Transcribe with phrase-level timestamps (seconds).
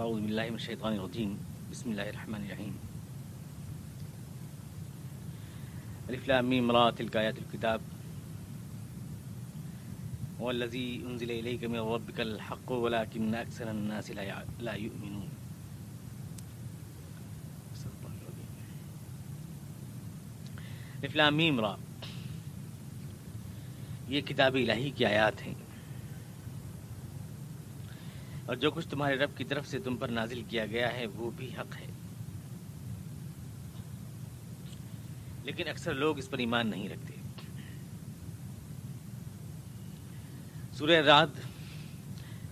[0.00, 1.38] أعوذ بالله من الشيطان الرجيم
[1.70, 2.78] بسم الله الرحمن الرحيم
[6.08, 7.80] ألف لام ميم را تلك آيات الكتاب
[10.42, 15.28] والذي أنزل إليك من ربك الحق ولكن أكثر الناس لا يع- لا يؤمنون
[17.74, 18.06] صدق
[21.14, 21.76] لام ميم را۔
[24.08, 25.54] یہ کتاب الہی کی آیات ہیں۔
[28.50, 31.30] اور جو کچھ تمہارے رب کی طرف سے تم پر نازل کیا گیا ہے، وہ
[31.36, 31.86] بھی حق ہے۔
[35.44, 37.14] لیکن اکثر لوگ اس پر ایمان نہیں رکھتے۔
[40.72, 41.28] سورہ رات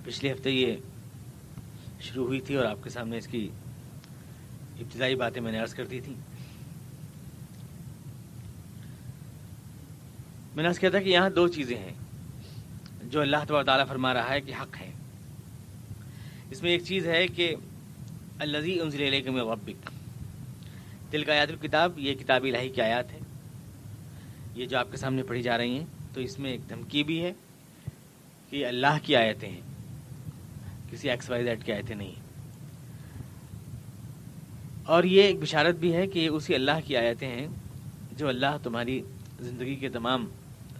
[0.04, 0.76] پچھلے ہفتے یہ
[2.00, 3.50] شروع ہوئی تھی اور آپ کے سامنے اس کی
[4.78, 6.14] ابتدائی باتیں میں نے عرض کر دی تھیں۔
[10.54, 11.94] میں نے عرض کیا تھا کہ یہاں دو چیزیں ہیں
[13.02, 14.92] جو اللہ تبارک تعالیٰ فرما رہا ہے کہ حق ہے
[16.50, 17.54] اس میں ایک چیز ہے کہ
[18.40, 19.90] الزی انزل علیہ میں ربک۔
[21.12, 23.18] دل کا آیات الکتاب، یہ کتاب الہی کی آیات ہے۔
[24.54, 27.22] یہ جو آپ کے سامنے پڑھی جا رہی ہیں، تو اس میں ایک دھمکی بھی
[27.22, 27.32] ہے
[28.50, 29.60] کہ اللہ کی آیتیں ہیں۔
[30.90, 32.14] کسی ایکس وائی زیڈ کی آیتیں نہیں
[34.84, 37.46] اور یہ ایک بشارت بھی ہے کہ یہ اسی اللہ کی آیتیں ہیں،
[38.12, 39.00] جو اللہ تمہاری
[39.40, 40.26] زندگی کے تمام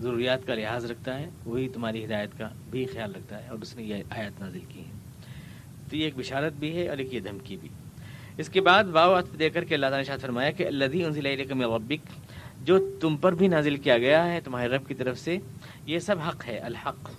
[0.01, 3.77] ضروریات کا لحاظ رکھتا ہے، وہی تمہاری ہدایت کا بھی خیال رکھتا ہے، اور اس
[3.77, 4.98] نے یہ آیت نازل کی ہے
[5.91, 7.69] تو یہ ایک بشارت بھی ہے اور ایک یہ دھمکی بھی۔
[8.37, 10.85] اس کے بعد واو عطف دے کر کے اللہ تعالیٰ نے شاید فرمایا کہ اللہ
[10.85, 12.07] انزل علیہ ربک،
[12.65, 15.39] جو تم پر بھی نازل کیا گیا ہے تمہارے رب کی طرف سے،
[15.87, 17.11] یہ سب حق ہے، الحق۔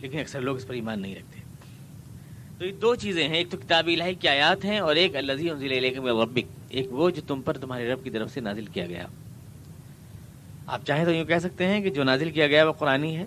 [0.00, 1.40] لیکن اکثر لوگ اس پر ایمان نہیں رکھتے۔
[2.58, 5.32] تو یہ دو چیزیں ہیں، ایک تو کتاب الہی کی آیات ہیں اور ایک اللہ
[5.32, 8.64] انزل علیہ من ربک، ایک وہ جو تم پر تمہارے رب کی طرف سے نازل
[8.64, 9.06] کیا گیا۔
[10.66, 13.26] آپ چاہیں تو یوں کہہ سکتے ہیں کہ جو نازل کیا گیا وہ قرآنی ہے۔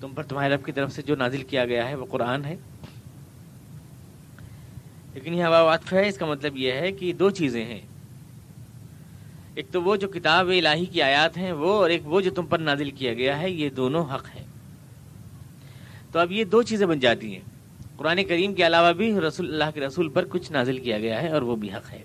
[0.00, 2.56] تم پر تمہارے رب کی طرف سے جو نازل کیا گیا ہے وہ قرآن ہے۔
[5.14, 7.80] لیکن یہ ہوا واطف ہے، اس کا مطلب یہ ہے کہ دو چیزیں ہیں۔
[9.54, 12.46] ایک تو وہ جو کتاب الہی کی آیات ہیں وہ اور ایک وہ جو تم
[12.46, 14.46] پر نازل کیا گیا ہے، یہ دونوں حق ہیں۔
[16.12, 17.40] تو اب یہ دو چیزیں بن جاتی ہیں۔
[17.96, 21.28] قرآن کریم کے علاوہ بھی رسول، اللہ کے رسول پر کچھ نازل کیا گیا ہے
[21.28, 22.04] اور وہ بھی حق ہے۔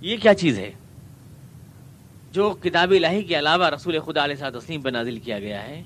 [0.00, 0.72] یہ کیا چیز ہے؟
[2.32, 5.82] جو کتاب الہی کے علاوہ رسول خدا علیہ صاحب تسلیم پر نازل کیا گیا ہے،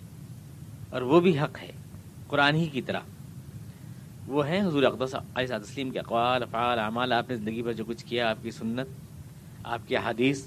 [0.90, 1.70] اور وہ بھی حق ہے،
[2.28, 3.00] قرآن ہی کی طرح۔
[4.26, 7.72] وہ ہیں حضور اقدس علیہ صاحب تسلیم کے اقوال، افعال، اعمال، آپ نے زندگی پر
[7.72, 8.88] جو کچھ کیا، آپ کی سنت،
[9.64, 10.44] آپ کی حدیث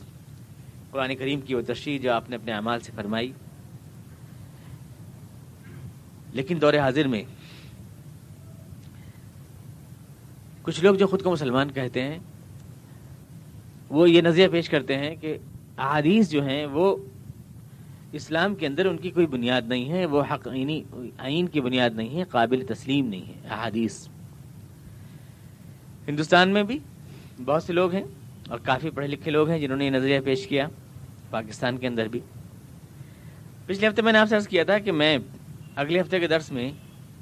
[0.92, 3.32] قرآن کریم کی وہ تشریح جو آپ نے اپنے اعمال سے فرمائی۔
[6.34, 7.24] لیکن دور حاضر میں
[10.64, 12.18] کچھ لوگ جو خود کو مسلمان کہتے ہیں،
[13.90, 15.38] وہ یہ نظریہ پیش کرتے ہیں کہ
[15.80, 16.96] احادیث جو ہیں وہ
[18.12, 21.62] اسلام کے اندر ان کی کوئی بنیاد نہیں ہے، وہ حق یعنی عینی آئین کی
[21.62, 24.08] بنیاد نہیں ہے، قابل تسلیم نہیں ہے احادیث۔
[26.08, 26.80] ہندوستان میں بھی
[27.46, 28.04] بہت سے لوگ ہیں
[28.48, 30.68] اور کافی پڑھے لکھے لوگ ہیں جنہوں نے یہ نظریہ پیش کیا،
[31.30, 32.20] پاکستان کے اندر بھی۔
[33.66, 35.18] پچھلے ہفتے میں نے آپ سے عرض کیا تھا کہ میں
[35.76, 36.72] اگلے ہفتے کے درس میں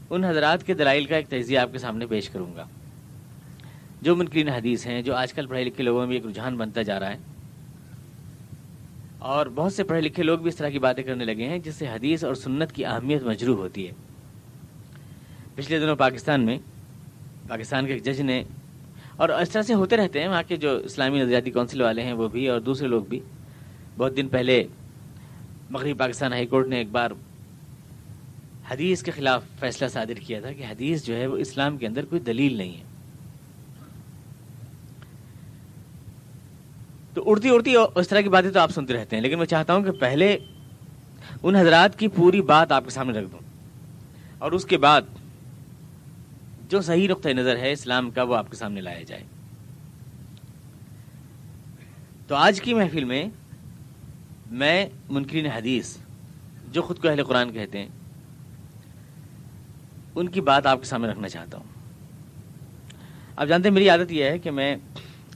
[0.10, 2.66] ان حضرات کے دلائل کا ایک تجزیہ آپ کے سامنے پیش کروں گا۔
[4.02, 7.00] جو منکرین حدیث ہیں، جو آج کل پڑھے لکھے لوگوں میں ایک رجحان بنتا جا
[7.00, 7.18] رہا ہے۔
[9.20, 11.76] اور بہت سے پڑھے لکھے لوگ بھی اس طرح کی باتیں کرنے لگے ہیں، جس
[11.76, 13.92] سے حدیث اور سنت کی اہمیت مجروح ہوتی ہے۔
[15.56, 16.58] پچھلے دنوں پاکستان میں،
[17.48, 18.44] پاکستان کے ایک جج نے،
[19.16, 22.14] اور اس طرح سے ہوتے رہتے ہیں، وہاں کے جو اسلامی نظریاتی کونسل والے ہیں،
[22.14, 23.20] وہ بھی اور دوسرے لوگ بھی۔
[23.98, 24.64] بہت دن پہلے
[25.70, 27.12] مغربی پاکستان ہائی کورٹ نے ایک بار
[28.72, 32.06] حدیث کے خلاف فیصلہ صادر کیا تھا کہ حدیث جو ہے وہ اسلام کے اندر
[32.06, 32.87] کوئی دلیل نہیں ہے۔
[37.18, 39.74] تو اڑتی اڑتی اس طرح کی باتیں تو آپ سنتے رہتے ہیں، لیکن میں چاہتا
[39.74, 40.38] ہوں کہ پہلے
[41.44, 43.40] ان حضرات کی پوری بات آپ کے سامنے رکھ دوں۔
[44.38, 45.02] اور اس کے بعد
[46.70, 49.24] جو صحیح نقطۂ نظر ہے اسلام کا وہ آپ کے سامنے لایا جائے۔
[52.28, 53.26] تو آج کی محفل میں
[54.52, 55.98] میں منکرین حدیث
[56.72, 57.90] جو خود کو اہل قرآن کہتے ہیں،
[60.16, 61.66] ان کی بات آپ کے سامنے رکھنا چاہتا ہوں۔
[63.36, 64.76] آپ جانتے ہیں، میری عادت یہ ہے کہ میں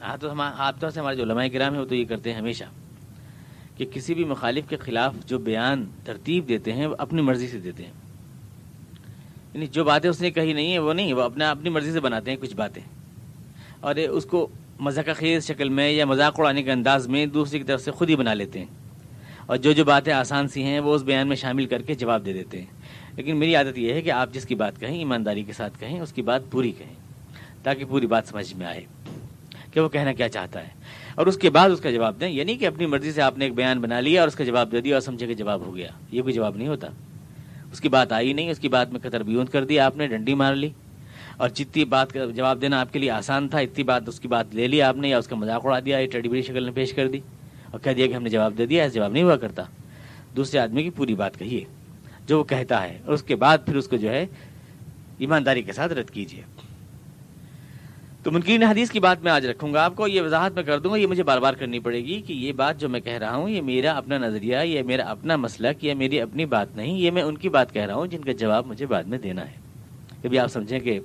[0.01, 2.31] ہاں، آپ تو آپ تو سے ہمارے جو علماء کرام ہیں، وہ تو یہ کرتے
[2.31, 2.63] ہیں ہمیشہ
[3.77, 7.59] کہ کسی بھی مخالف کے خلاف جو بیان ترتیب دیتے ہیں، وہ اپنی مرضی سے
[7.59, 7.91] دیتے ہیں۔
[9.53, 11.99] یعنی جو باتیں اس نے کہی نہیں ہے وہ نہیں، وہ اپنا اپنی مرضی سے
[11.99, 12.81] بناتے ہیں کچھ باتیں۔
[13.79, 14.47] اور اس کو
[14.79, 18.09] مذاق خیز شکل میں یا مذاق اڑانے کے انداز میں دوسری کی طرف سے خود
[18.09, 18.65] ہی بنا لیتے ہیں۔
[19.45, 22.25] اور جو جو باتیں آسان سی ہیں، وہ اس بیان میں شامل کر کے جواب
[22.25, 22.65] دے دیتے ہیں۔
[23.15, 25.99] لیکن میری عادت یہ ہے کہ آپ جس کی بات کہیں، ایمانداری کے ساتھ کہیں،
[25.99, 26.95] اس کی بات پوری کہیں،
[27.63, 28.85] تاکہ پوری بات سمجھ میں آئے۔
[29.71, 30.69] کہ وہ کہنا کیا چاہتا ہے۔
[31.15, 33.45] اور اس کے بعد اس کا جواب دیں۔ یعنی کہ اپنی مرضی سے آپ نے
[33.45, 35.75] ایک بیان بنا لیا اور اس کا جواب دے دیا اور سمجھے کہ جواب ہو
[35.75, 36.87] گیا۔ یہ بھی جواب نہیں ہوتا۔
[37.71, 40.07] اس کی بات آئی نہیں، اس کی بات میں قطر بیون کر دی، آپ نے
[40.07, 40.69] ڈنڈی مار لی۔
[41.37, 44.27] اور جتنی بات کا جواب دینا آپ کے لیے آسان تھا، اتنی بات اس کی
[44.27, 46.63] بات لے لی آپ نے یا اس کا مذاق اڑا دیا یا ٹیڈی بڑی شکل
[46.63, 47.19] نے پیش کر دی
[47.71, 49.63] اور کہہ دیا کہ ہم نے جواب دے دیا، ایسا جواب نہیں ہوا کرتا۔
[50.35, 51.63] دوسرے آدمی کی پوری بات کہیے۔
[52.27, 54.25] جو وہ کہتا ہے اور اس کے بعد پھر اس کو جو ہے
[55.17, 56.41] ایمانداری کے ساتھ رد کیجیے۔
[58.23, 60.79] تو منکرین حدیث کی بات میں آج رکھوں گا۔ آپ کو یہ وضاحت میں کر
[60.79, 63.13] دوں گا، یہ مجھے بار بار کرنی پڑے گی کہ یہ بات جو میں کہہ
[63.13, 66.97] رہا ہوں، یہ میرا اپنا نظریہ، یہ میرا اپنا مسلک، یہ میری اپنی بات نہیں،
[66.97, 69.41] یہ میں ان کی بات کہہ رہا ہوں جن کا جواب مجھے بعد میں دینا
[69.41, 69.55] ہے۔
[70.23, 70.99] کبھی آپ سمجھیں کہ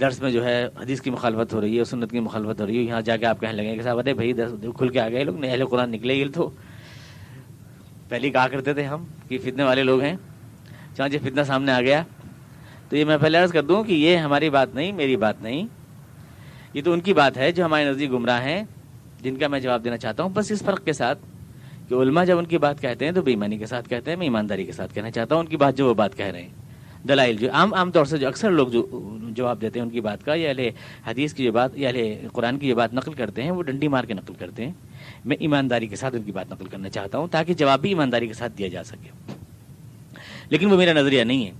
[0.00, 2.76] درس میں جو ہے حدیث کی مخالفت ہو رہی ہے، سنت کی مخالفت ہو رہی
[2.76, 5.08] ہے، یہاں جا کے آپ کہنے لگیں کہ صاحب، ارے بھائی، درس کھل کے آ
[5.08, 6.50] گئے لوگ اہل قرآن نکلے یہ تو۔
[8.08, 10.16] پہلے کہا کرتے تھے ہم کہ فتنے والے لوگ ہیں
[10.96, 12.02] چانچہ فتنہ سامنے آ گیا۔
[12.88, 15.66] تو یہ میں پہلے عرض کر دوں کہ یہ ہماری بات نہیں، میری بات نہیں۔
[16.74, 18.62] یہ تو ان کی بات ہے جو ہمارے نزدیک گمراہ ہیں،
[19.22, 21.18] جن کا میں جواب دینا چاہتا ہوں۔ بس اس فرق کے ساتھ
[21.88, 24.18] کہ علماء جب ان کی بات کہتے ہیں تو بے ایمانی کے ساتھ کہتے ہیں،
[24.18, 26.42] میں ایمانداری کے ساتھ کہنا چاہتا ہوں۔ ان کی بات جو وہ بات کہہ رہے
[26.42, 26.48] ہیں۔
[27.08, 30.00] دلائل جو عام عام طور سے جو اکثر لوگ جو جواب دیتے ہیں ان کی
[30.00, 30.58] بات کا، یا اہل
[31.06, 33.88] حدیث کی جو بات، یا اہل قرآن کی جو بات نقل کرتے ہیں، وہ ڈنڈی
[33.88, 34.72] مار کے نقل کرتے ہیں۔
[35.24, 38.26] میں ایمانداری کے ساتھ ان کی بات نقل کرنا چاہتا ہوں تاکہ جواب بھی ایمانداری
[38.26, 39.08] کے ساتھ دیا جا سکے۔
[40.50, 41.50] لیکن وہ میرا نظریہ نہیں ہے۔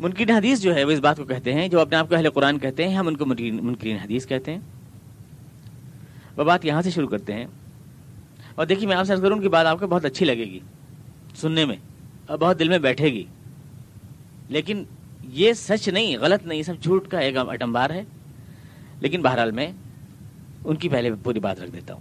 [0.00, 2.30] منکرین حدیث جو ہے وہ اس بات کو کہتے ہیں، جو اپنے آپ کو اہل
[2.30, 4.60] قرآن کہتے ہیں، ہم ان کو منکرین حدیث کہتے ہیں۔
[6.36, 7.46] وہ بات یہاں سے شروع کرتے ہیں۔
[8.54, 10.60] اور دیکھیے، میں آپ سے کروں کی بات آپ کو بہت اچھی لگے گی
[11.36, 11.76] سننے میں،
[12.26, 13.22] اور بہت دل میں بیٹھے گی۔
[14.48, 14.84] لیکن
[15.28, 18.02] یہ سچ نہیں، غلط نہیں سب جھوٹ کا ایک اٹمبار ہے۔
[19.00, 19.72] لیکن بہرحال میں
[20.64, 22.00] ان کی پہلے پوری بات رکھ دیتا ہوں۔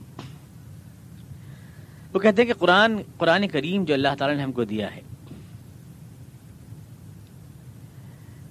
[2.14, 5.02] وہ کہتے ہیں کہ قرآن قرآن کریم جو اللہ تعالیٰ نے ہم کو دیا ہے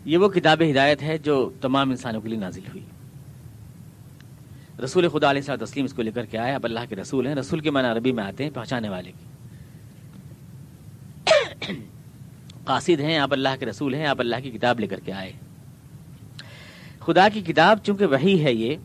[0.09, 2.83] یہ وہ کتاب ہدایت ہے جو تمام انسانوں کے لیے نازل ہوئی۔
[4.85, 7.27] رسول خدا علیہ صاحب تسلیم اس کو لے کر کے آئے، اب اللہ کے رسول
[7.27, 9.27] ہیں۔ رسول کے معنی عربی میں آتے ہیں پہنچانے والے کی۔
[12.65, 15.33] قاصد ہیں، آپ اللہ کے رسول ہیں، آپ اللہ کی کتاب لے کر کے آئے۔
[17.01, 18.77] خدا کی کتاب چونکہ وہی ہے یہ،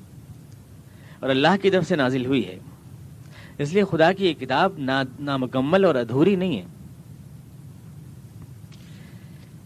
[1.20, 2.58] اور اللہ کی طرف سے نازل ہوئی ہے،
[3.58, 6.66] اس لیے خدا کی یہ کتاب نامکمل اور ادھوری نہیں ہے۔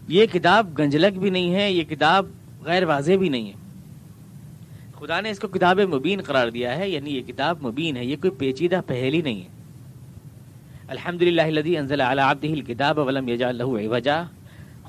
[0.08, 2.26] یہ کتاب گنجلک بھی نہیں ہے، یہ کتاب
[2.64, 3.52] غیر واضح بھی نہیں ہے۔
[4.98, 8.16] خدا نے اس کو کتاب مبین قرار دیا ہے یعنی یہ کتاب مبین ہے، یہ
[8.16, 9.48] کوئی پیچیدہ پہلی نہیں ہے۔
[10.88, 12.32] الحمد للہ
[12.66, 13.28] کتاب ولم
[13.90, 14.24] وجہ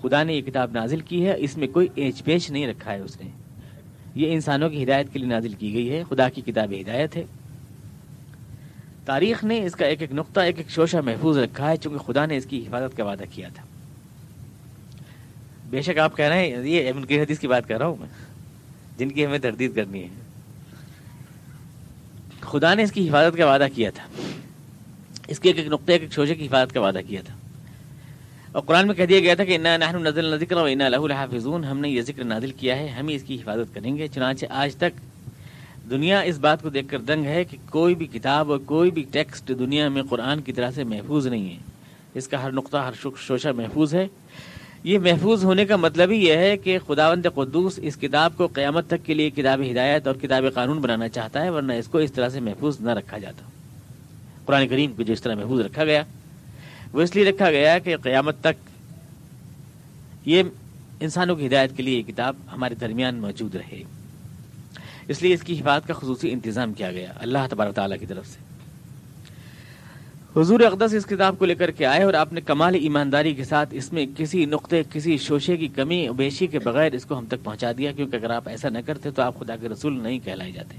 [0.01, 3.00] خدا نے یہ کتاب نازل کی ہے، اس میں کوئی ایچ پیچ نہیں رکھا ہے
[3.00, 3.29] اس نے۔
[4.15, 7.24] یہ انسانوں کی ہدایت کے لیے نازل کی گئی ہے، خدا کی کتاب ہدایت ہے۔
[9.05, 12.25] تاریخ نے اس کا ایک ایک نقطہ، ایک ایک شوشہ محفوظ رکھا ہے، چونکہ خدا
[12.25, 13.63] نے اس کی حفاظت کا وعدہ کیا تھا۔
[15.70, 17.96] بے شک آپ کہہ رہے ہیں، یہ ابن کی حدیث کی بات کر رہا ہوں
[18.00, 18.08] میں،
[18.98, 20.08] جن کی ہمیں تردید کرنی ہے۔
[22.40, 24.04] خدا نے اس کی حفاظت کا وعدہ کیا تھا۔
[25.28, 27.34] اس کے ایک ایک نقطے، ایک شوشے کی حفاظت کا وعدہ کیا تھا۔
[28.52, 30.64] اور قرآن میں کہہ دیا گیا تھا کہ نزل ذکر و
[31.04, 34.08] الحافظون ہم نے یہ ذکر نازل کیا ہے، ہم ہی اس کی حفاظت کریں گے۔
[34.08, 35.02] چنانچہ آج تک
[35.90, 39.04] دنیا اس بات کو دیکھ کر دنگ ہے کہ کوئی بھی کتاب اور کوئی بھی
[39.12, 41.58] ٹیکسٹ دنیا میں قرآن کی طرح سے محفوظ نہیں ہے۔
[42.14, 44.08] اس کا ہر نقطہ، ہر شوشہ محفوظ ہے۔
[44.83, 48.88] یہ محفوظ ہونے کا مطلب ہی یہ ہے کہ خداوند قدوس اس کتاب کو قیامت
[48.88, 52.12] تک کے لیے کتاب ہدایت اور کتاب قانون بنانا چاہتا ہے، ورنہ اس کو اس
[52.12, 53.45] طرح سے محفوظ نہ رکھا جاتا۔
[54.45, 56.03] قرآن کریم کو جو اس طرح محفوظ رکھا گیا،
[56.93, 58.69] وہ اس لیے رکھا گیا کہ قیامت تک
[60.25, 60.43] یہ
[61.00, 63.83] انسانوں کی ہدایت کے لیے یہ کتاب ہمارے درمیان موجود رہے۔
[65.07, 68.27] اس لیے اس کی حفاظت کا خصوصی انتظام کیا گیا، اللہ تبارک تعالیٰ کی طرف
[68.27, 68.49] سے۔
[70.38, 73.43] حضور اقدس اس کتاب کو لے کر کے آئے اور آپ نے کمال ایمانداری کے
[73.43, 77.25] ساتھ اس میں کسی نقطے، کسی شوشے کی کمی، بیشی کے بغیر اس کو ہم
[77.25, 80.19] تک پہنچا دیا، کیونکہ اگر آپ ایسا نہ کرتے تو آپ خدا کے رسول نہیں
[80.19, 80.75] کہلائے جاتے۔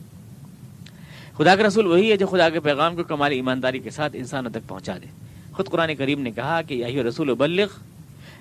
[1.37, 4.50] خدا کے رسول وہی ہے جو خدا کے پیغام کو کمال ایمانداری کے ساتھ انسانوں
[4.50, 5.07] تک پہنچا دے۔
[5.52, 7.66] خود قرآن کریم نے کہا کہ یہی رسول بلغ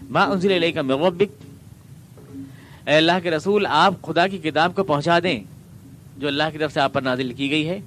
[0.10, 1.32] ما انزل علیہ کا مغبک
[2.88, 5.40] اے اللہ کے رسول، آپ خدا کی کتاب کو پہنچا دیں،
[6.18, 7.80] جو اللہ کی طرف سے آپ پر نازل کی گئی ہے۔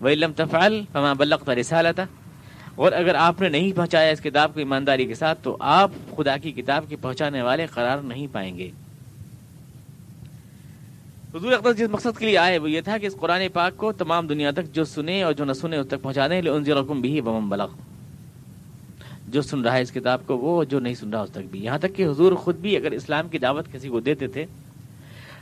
[0.00, 2.02] وہ علم تفعل فما بلغت رسالتہ
[2.78, 6.36] اور اگر آپ نے نہیں پہنچایا اس کتاب کو ایمانداری کے ساتھ، تو آپ خدا
[6.36, 8.70] کی کتاب کے پہنچانے والے قرار نہیں پائیں گے۔
[11.34, 13.92] حضور اقدس جس مقصد کے لیے آئے وہ یہ تھا کہ اس قرآن پاک کو
[13.92, 17.20] تمام دنیا تک جو سنے اور جو نہ سنے اس تک پہنچا دیں رقم بھی
[17.20, 17.68] بمم بلغ۔
[19.28, 21.64] جو سن رہا ہے اس کتاب کو، وہ جو نہیں سن رہا اس تک بھی۔
[21.64, 24.44] یہاں تک کہ حضور خود بھی اگر اسلام کی دعوت کسی کو دیتے تھے،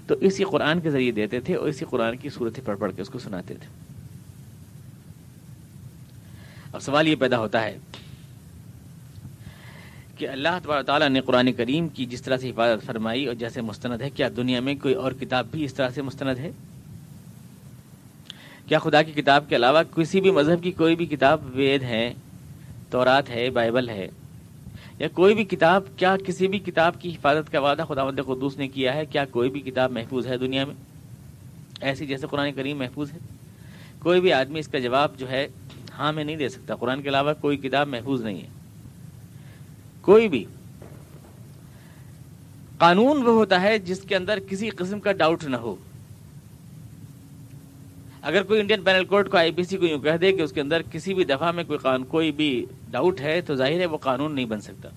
[0.07, 3.03] تو اسی قرآن کے ذریعے دیتے تھے اور اسی قرآن کی صورتیں پڑھ پڑھ کے
[3.03, 3.96] اس کو سناتے تھے۔
[6.77, 7.79] اب سوال یہ پیدا ہوتا ہے
[10.17, 13.61] کہ اللہ تبار تعالیٰ نے قرآن کریم کی جس طرح سے حفاظت فرمائی اور جیسے
[13.61, 16.51] مستند ہے، کیا دنیا میں کوئی اور کتاب بھی اس طرح سے مستند ہے؟
[18.67, 22.15] کیا خدا کی کتاب کے علاوہ کسی بھی مذہب کی کوئی بھی کتاب وید ہے،
[22.91, 24.09] تورات ہے، بائبل ہے؟
[24.99, 28.57] یا کوئی بھی کتاب، کیا کسی بھی کتاب کی حفاظت کا وعدہ خدا مد قدوس
[28.57, 30.75] نے کیا ہے؟ کیا کوئی بھی کتاب محفوظ ہے دنیا میں؟
[31.81, 33.19] ایسی جیسے قرآن کریم محفوظ ہے؟
[33.99, 35.47] کوئی بھی آدمی اس کا جواب جو ہے
[35.99, 38.47] ہاں میں نہیں دے سکتا۔ قرآن کے علاوہ کوئی کتاب محفوظ نہیں ہے۔
[40.01, 40.45] کوئی بھی۔
[42.79, 45.77] قانون وہ ہوتا ہے جس کے اندر کسی قسم کا ڈاؤٹ نہ ہو۔
[48.23, 50.53] اگر کوئی انڈین پینل کورٹ کو آئی پی سی کو یوں کہہ دے کہ اس
[50.53, 53.87] کے اندر کسی بھی دفعہ میں کوئی قانون کوئی بھی ڈاؤٹ ہے تو ظاہر ہے
[53.87, 54.89] وہ قانون نہیں بن سکتا۔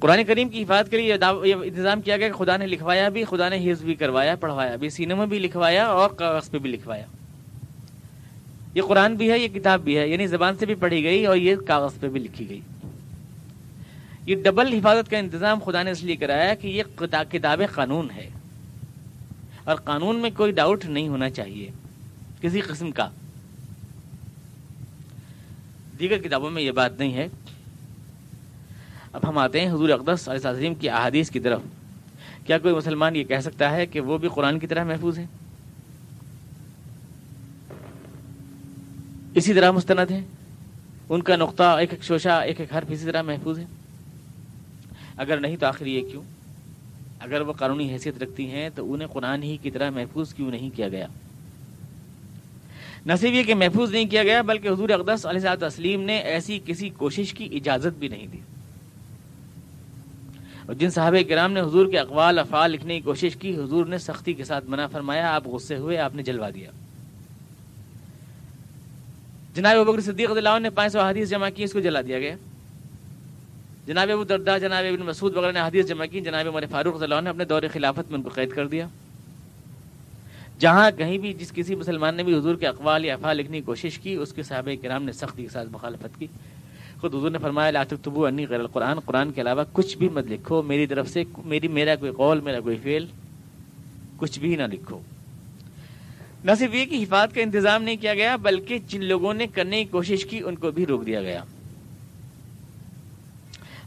[0.00, 3.24] قرآن کریم کی حفاظت کے لیے یہ انتظام کیا گیا کہ خدا نے لکھوایا بھی،
[3.24, 7.06] خدا نے حفظ بھی کروایا، پڑھوایا بھی، سینما بھی لکھوایا اور کاغذ پہ بھی لکھوایا۔
[8.74, 11.36] یہ قرآن بھی ہے، یہ کتاب بھی ہے یعنی زبان سے بھی پڑھی گئی اور
[11.36, 12.60] یہ کاغذ پہ بھی لکھی گئی۔
[14.26, 16.82] یہ ڈبل حفاظت کا انتظام خدا نے اس لیے کرایا کہ یہ
[17.30, 18.28] کتاب قانون ہے۔
[19.64, 21.70] اور قانون میں کوئی ڈاؤٹ نہیں ہونا چاہیے،
[22.40, 23.08] کسی قسم کا۔
[25.98, 27.28] دیگر کتابوں میں یہ بات نہیں ہے۔
[29.12, 31.60] اب ہم آتے ہیں حضور اقدس علیہ وسلم کی احادیث کی طرف۔
[32.46, 35.26] کیا کوئی مسلمان یہ کہہ سکتا ہے کہ وہ بھی قرآن کی طرح محفوظ ہے
[39.38, 40.20] اسی طرح مستند ہے
[41.08, 43.64] ان کا نقطہ ایک ایک شوشہ، ایک ایک حرف اسی طرح محفوظ ہے
[45.16, 46.22] اگر نہیں تو آخر یہ کیوں؟
[47.20, 50.76] اگر وہ قانونی حیثیت رکھتی ہیں تو انہیں قرآن ہی کی طرح محفوظ کیوں نہیں
[50.76, 51.06] کیا گیا؟
[53.06, 56.60] نہ صرف یہ کہ محفوظ نہیں کیا گیا، بلکہ حضور اقدس علیہ تسلیم نے ایسی
[56.66, 58.38] کسی کوشش کی اجازت بھی نہیں دی۔
[60.66, 63.98] اور جن صحابہ کرام نے حضور کے اقوال، افعال لکھنے کی کوشش کی، حضور نے
[63.98, 66.70] سختی کے ساتھ منع فرمایا، آپ غصے ہوئے، آپ نے جلوا دیا۔
[69.58, 72.36] جناب بکر صدیق اللہ نے پانچ سو حدیث جمع کی، اس کو جلا دیا گیا۔
[73.86, 77.04] جناب ابو دردا، جناب ابن مسعود وغیرہ نے حدیث جمع کی، جناب عمر فاروق صلی
[77.04, 78.86] اللہ نے اپنے دور خلافت میں ان کو قید کر دیا۔
[80.58, 83.64] جہاں کہیں بھی جس کسی مسلمان نے بھی حضور کے اقوال یا افعال لکھنے کی
[83.64, 86.26] کوشش کی، اس کے صحابہ کرام نے سختی کے ساتھ مخالفت کی۔
[87.00, 90.24] خود حضور نے فرمایا، لا تکتبو انی غیر القرآن، قرآن کے علاوہ کچھ بھی مت
[90.26, 93.06] لکھو، میری طرف سے، میری، میرا کوئی قول، میرا کوئی فعل
[94.16, 94.98] کچھ بھی نہ لکھو۔
[96.44, 99.84] نہ صرف یہ کہ حفاظت کا انتظام نہیں کیا گیا، بلکہ جن لوگوں نے کرنے
[99.84, 101.44] کی کوشش کی، ان کو بھی روک دیا گیا۔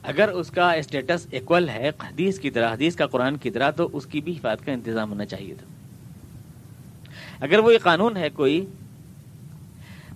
[0.03, 3.89] اگر اس کا اسٹیٹس ایکول ہے، حدیث کی طرح، حدیث کا قرآن کی طرح، تو
[3.93, 5.65] اس کی بھی حفاظت کا انتظام ہونا چاہیے تھا۔
[7.39, 8.65] اگر وہ یہ قانون ہے کوئی،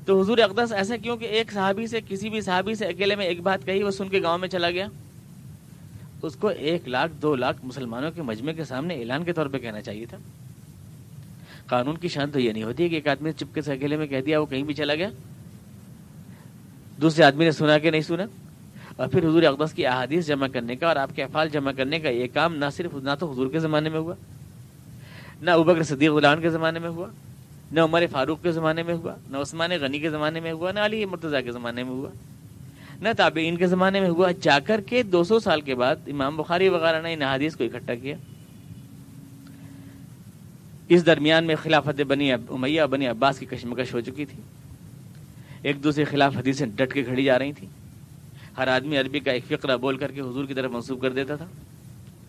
[0.06, 3.26] تو حضور اقدس ایسا کیوں کہ ایک صحابی سے، کسی بھی صحابی سے اکیلے میں
[3.26, 4.88] ایک بات کہی، وہ سن کے گاؤں میں چلا گیا؟
[6.22, 9.60] اس کو ایک لاکھ، دو لاکھ مسلمانوں کے مجمع کے سامنے اعلان کے طور پہ
[9.60, 10.18] کہنا چاہیے تھا۔
[11.68, 13.98] قانون کی شان تو یہ نہیں ہوتی ہے کہ ایک آدمی نے چپکے سے اکیلے
[13.98, 15.10] میں کہہ دیا وہ کہیں بھی چلا گیا؟
[17.02, 18.26] دوسرے آدمی نے سنا کہ نہیں سنا؟
[18.96, 22.00] اور پھر حضور اقدس کی احادیث جمع کرنے کا اور آپ کے افعال جمع کرنے
[22.00, 24.16] کا یہ کام نہ صرف نہ تو حضور کے زمانے میں ہوا،
[25.42, 27.08] نہ ابکر صدیق غلان کے زمانے میں ہوا،
[27.72, 30.80] نہ عمر فاروق کے زمانے میں ہوا، نہ عثمان غنی کے زمانے میں ہوا، نہ
[30.80, 32.10] علی مرتضیٰ کے زمانے میں ہوا،
[33.02, 36.38] نہ تابعین کے زمانے میں ہوا۔ جا کر کے دو سو سال کے بعد امام
[36.38, 38.16] بخاری وغیرہ نے ان حدیث کو اکٹھا کیا۔
[40.90, 44.42] اس درمیان میں خلافت بنی امیہ بنی عباس کی کشمکش ہو چکی تھی۔
[45.62, 47.70] ایک دوسرے خلاف حدیثیں ڈٹ کے کھڑی جا رہی تھیں۔
[48.58, 51.36] ہر آدمی عربی کا ایک فقرہ بول کر کے حضور کی طرف منسوخ کر دیتا
[51.36, 51.46] تھا۔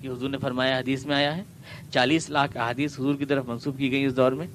[0.00, 1.42] کہ حضور نے فرمایا، حدیث میں آیا ہے،
[1.90, 4.46] چالیس لاکھ احادیث حضور کی طرف منسوخ کی گئی اس دور میں۔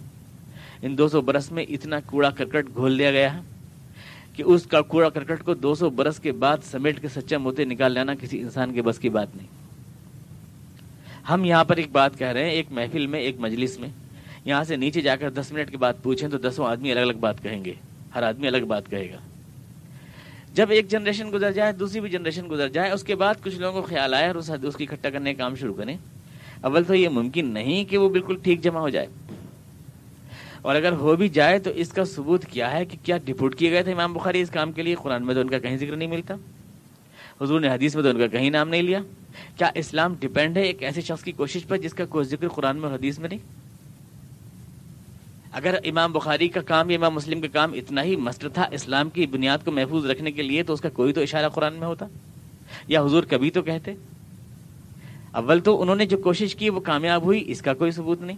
[0.81, 3.39] ان دو سو برس میں اتنا کوڑا کرکٹ گھول دیا گیا ہے
[4.33, 7.65] کہ اس کا کوڑا کرکٹ کو دو سو برس کے بعد سمیٹ کے سچا موتے
[7.65, 9.47] نکال لینا کسی انسان کے بس کی بات نہیں۔
[11.33, 13.89] ہم یہاں پر ایک بات کہہ رہے ہیں، ایک محفل میں، ایک مجلس میں۔
[14.45, 17.13] یہاں سے نیچے جا کر دس منٹ کے بعد پوچھیں تو دسوں آدمی الگ الگ
[17.13, 17.73] بات کہیں گے۔
[18.15, 19.17] ہر آدمی الگ بات کہے گا۔
[20.53, 23.81] جب ایک جنریشن گزر جائے، دوسری بھی جنریشن گزر جائے، اس کے بعد کچھ لوگوں
[23.81, 25.97] کو خیال آیا اور اس اس کی اکٹھا کرنے کا کام شروع کریں۔
[26.61, 29.07] اول تو یہ ممکن نہیں کہ وہ بالکل ٹھیک جمع ہو جائے۔
[30.61, 33.71] اور اگر ہو بھی جائے تو اس کا ثبوت کیا ہے کہ کیا ڈپوٹ کیے
[33.71, 35.95] گئے تھے امام بخاری اس کام کے لیے؟ قرآن میں تو ان کا کہیں ذکر
[35.95, 36.33] نہیں ملتا۔
[37.41, 38.99] حضور نے حدیث میں تو ان کا کہیں نام نہیں لیا۔
[39.57, 42.77] کیا اسلام ڈپینڈ ہے ایک ایسے شخص کی کوشش پر جس کا کوئی ذکر قرآن
[42.77, 43.39] میں اور حدیث میں نہیں؟
[45.51, 49.09] اگر امام بخاری کا کام یا امام مسلم کا کام اتنا ہی مسٹر تھا اسلام
[49.09, 51.87] کی بنیاد کو محفوظ رکھنے کے لیے تو اس کا کوئی تو اشارہ قرآن میں
[51.87, 52.05] ہوتا؟
[52.87, 53.93] یا حضور کبھی تو کہتے؟
[55.31, 58.37] اول تو انہوں نے جو کوشش کی وہ کامیاب ہوئی، اس کا کوئی ثبوت نہیں۔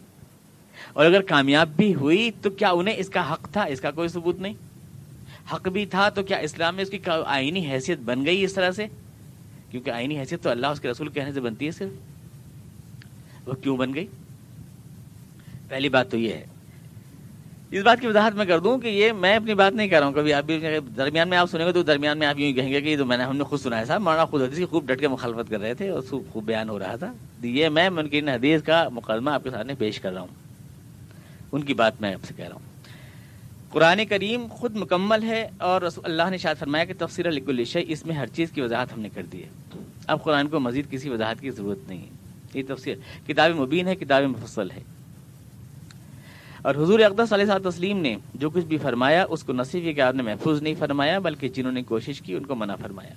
[0.93, 4.07] اور اگر کامیاب بھی ہوئی تو کیا انہیں اس کا حق تھا؟ اس کا کوئی
[4.07, 4.53] ثبوت نہیں۔
[5.53, 8.71] حق بھی تھا تو کیا اسلام میں اس کی آئینی حیثیت بن گئی اس طرح
[8.71, 8.87] سے؟
[9.73, 11.91] کیونکہ آئینی حیثیت تو اللہ اس کے رسول کہنے سے بنتی ہے صرف۔
[13.47, 14.07] وہ کیوں بن گئی؟
[15.67, 16.45] پہلی بات تو یہ ہے۔
[17.71, 20.07] اس بات کی وضاحت میں کر دوں کہ یہ میں اپنی بات نہیں کر رہا
[20.07, 20.61] ہوں۔ کبھی آپ بھی
[20.97, 23.17] درمیان میں آپ سنیں گے تو درمیان میں آپ یوں کہیں گے کہ تو میں
[23.17, 25.59] نے ہم نے خود سنا ہے صاحب مولانا خود حدیث خوب ڈٹ کے مخالفت کر
[25.59, 26.01] رہے تھے اور
[26.31, 27.13] خوب بیان ہو رہا تھا۔
[27.43, 30.35] یہ میں منکرین حدیث کا مقدمہ آپ کے سامنے پیش کر رہا ہوں۔
[31.51, 32.72] ان کی بات میں آپ سے کہہ رہا ہوں۔
[33.73, 37.79] قرآن کریم خود مکمل ہے اور رسول اللہ نے شاید فرمایا کہ تفسیر لکھ الشع
[37.87, 39.49] اس میں ہر چیز کی وضاحت ہم نے کر دی ہے۔
[40.07, 42.07] اب قرآن کو مزید کسی وضاحت کی ضرورت نہیں ہے۔
[42.53, 42.95] یہ تفسیر
[43.27, 44.83] کتاب مبین ہے، کتاب مفصل ہے۔
[46.63, 49.93] اور حضور اقدس علیہ صاحب تسلیم نے جو کچھ بھی فرمایا، اس کو نصیب یہ
[49.93, 53.13] کہ آپ نے محفوظ نہیں فرمایا، بلکہ جنہوں نے کوشش کی، ان کو منع فرمایا۔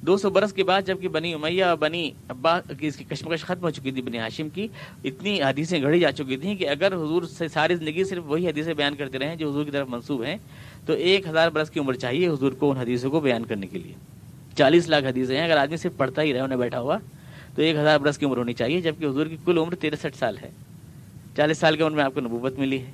[0.00, 3.44] دو سو برس کے بعد جبکہ بنی امیہ اور بنی ابا کی اس کی کشمکش
[3.44, 4.68] ختم ہو چکی تھی، بنی ہاشم کی،
[5.04, 8.74] اتنی حدیثیں گھڑی جا چکی تھیں کہ اگر حضور سے ساری زندگی صرف وہی حدیثیں
[8.74, 10.36] بیان کرتے رہے جو حضور کی طرف منسوب ہیں،
[10.86, 13.78] تو ایک ہزار برس کی عمر چاہیے حضور کو ان حدیثوں کو بیان کرنے کے
[13.78, 13.92] لیے۔
[14.56, 16.98] چالیس لاکھ حدیثیں ہیں، اگر آدمی صرف پڑھتا ہی رہے، انہیں بیٹھا ہوا،
[17.54, 20.38] تو ایک ہزار برس کی عمر ہونی چاہیے، جبکہ حضور کی کل عمر تریسٹھ سال
[20.38, 20.50] ہے۔
[21.40, 22.90] چالیس سال کی عمر میں آپ کو نبوت ملی ہے۔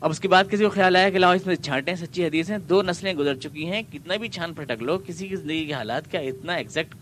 [0.00, 2.50] اب اس کے بعد کسی کو خیال آیا کہ لاؤ اس میں چھانٹیں سچی حدیث
[2.50, 5.72] ہیں، دو نسلیں گزر چکی ہیں، کتنا بھی چھان پھٹک لو، کسی کی زندگی کے
[5.72, 6.94] حالات کیا اتنا ایگزیکٹ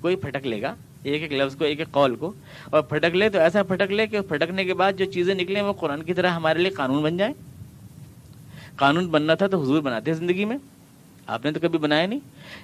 [0.00, 2.32] کوئی پھٹک لے گا، ایک ایک لفظ کو، ایک ایک قول کو۔
[2.64, 5.72] اور پھٹک لے تو ایسا پھٹک لے کہ پھٹکنے کے بعد جو چیزیں نکلیں وہ
[5.72, 7.34] قرآن کی طرح ہمارے لیے قانون بن جائیں۔
[8.76, 10.56] قانون بننا تھا تو حضور بناتے زندگی میں۔
[11.26, 12.20] آپ نے تو کبھی بنایا نہیں؟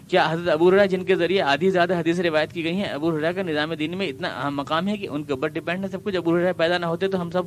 [0.08, 3.20] کیا حضرت ابو رحا جن کے ذریعے آدھی زیادہ حدیث روایت کی گئی ہیں، ابو
[3.20, 5.90] رحا کا نظام دین میں اتنا اہم مقام ہے کہ ان کے اوپر ڈپینڈ ہے،
[5.90, 7.42] سب کچھ ابو رحا پیدا نہ ہوتے تو ہم سب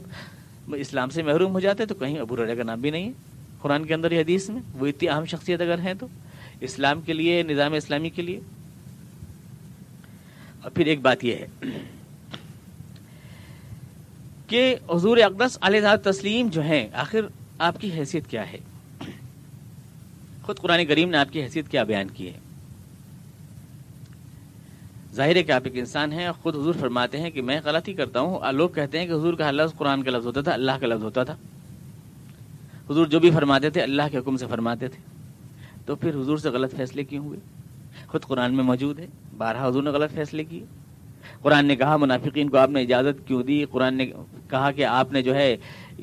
[0.73, 3.11] اسلام سے محروم ہو جاتے، تو کہیں ابو رضا کا نام بھی نہیں ہے۔
[3.61, 6.07] قرآن کے اندر یہ حدیث میں، وہ اتنی اہم شخصیت اگر ہیں تو،
[6.61, 8.39] اسلام کے لیے، نظام اسلامی کے لیے۔
[10.61, 11.47] اور پھر ایک بات یہ ہے
[14.47, 17.19] کہ حضور اقدس علیہ تسلیم جو ہیں، آخر
[17.59, 18.57] آپ کی حیثیت کیا ہے؟
[20.45, 22.39] خود قرآن کریم نے آپ کی حیثیت کیا بیان کی ہے۔
[25.13, 28.19] ظاہر ہے کہ آپ ایک انسان ہیں، خود حضور فرماتے ہیں کہ میں غلطی کرتا
[28.19, 30.87] ہوں۔ لوگ کہتے ہیں کہ حضور کا لفظ قرآن کا لفظ ہوتا تھا، اللہ کا
[30.87, 31.35] لفظ ہوتا تھا۔
[32.89, 34.99] حضور جو بھی فرماتے تھے، اللہ کے حکم سے فرماتے تھے۔
[35.85, 37.39] تو پھر حضور سے غلط فیصلے کیوں ہوئے؟
[38.07, 40.65] خود قرآن میں موجود ہے بارہ حضور نے غلط فیصلے کیے۔
[41.41, 44.11] قرآن نے کہا، منافقین کو آپ نے اجازت کیوں دی؟ قرآن نے
[44.49, 45.57] کہا کہ آپ نے جو ہے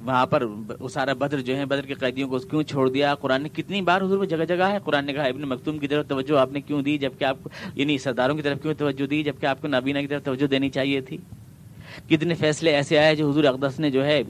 [0.04, 0.42] وہاں پر
[0.90, 4.02] سارا بدر جو ہے بدر کے قیدیوں کو کیوں چھوڑ دیا؟ قرآن نے کتنی بار
[4.02, 6.60] حضور کو جگہ جگہ ہے۔ قرآن نے کہا، ابن مکتوم کی طرف توجہ آپ نے
[6.60, 7.36] کیوں دی؟ جبکہ آپ
[7.74, 10.70] یعنی سرداروں کی طرف کیوں توجہ دی؟ جبکہ آپ کو نابینا کی طرف توجہ دینی
[10.70, 11.16] چاہیے تھی۔
[12.08, 14.22] کتنے فیصلے ایسے آئے جو حضور اقدس نے جو ہے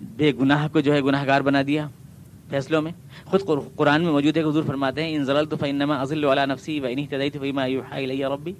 [0.00, 1.88] بے گناہ کو جو ہے گناہ گار بنا دیا
[2.50, 2.92] فیصلوں میں۔
[3.24, 3.40] خود
[3.76, 6.80] قرآن میں موجود ہے کہ حضور فرماتے ہیں، ان ضلع تو فینما عزل والا نفسی
[6.80, 8.52] و انہیں تدئی تو ربی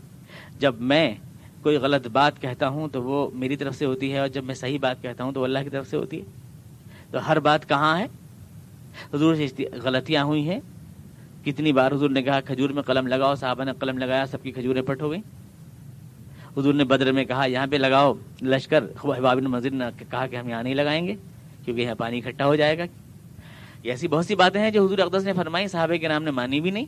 [0.59, 1.15] جب میں
[1.63, 4.55] کوئی غلط بات کہتا ہوں تو وہ میری طرف سے ہوتی ہے اور جب میں
[4.55, 6.25] صحیح بات کہتا ہوں تو اللہ کی طرف سے ہوتی ہے۔
[7.11, 8.07] تو ہر بات کہاں ہے؟
[9.15, 10.61] حضور سے غلطیاں ہوئی ہیں۔
[11.45, 14.51] کتنی بار حضور نے کہا، کھجور میں قلم لگاؤ، صحابہ نے قلم لگایا، سب کی
[14.51, 15.23] کھجوریں پٹ ہو گئیں۔
[16.57, 20.49] حضور نے بدر میں کہا، یہاں پہ لگاؤ لشکر۔ حباب مزید نے کہا کہ ہم
[20.49, 21.15] یہاں نہیں لگائیں گے
[21.65, 22.85] کیونکہ یہاں پانی اکٹھا ہو جائے گا۔
[23.83, 26.61] ایسی بہت سی باتیں ہیں جو حضور اقدس نے فرمائی، صحابہ کے نام نے مانی
[26.61, 26.87] بھی نہیں۔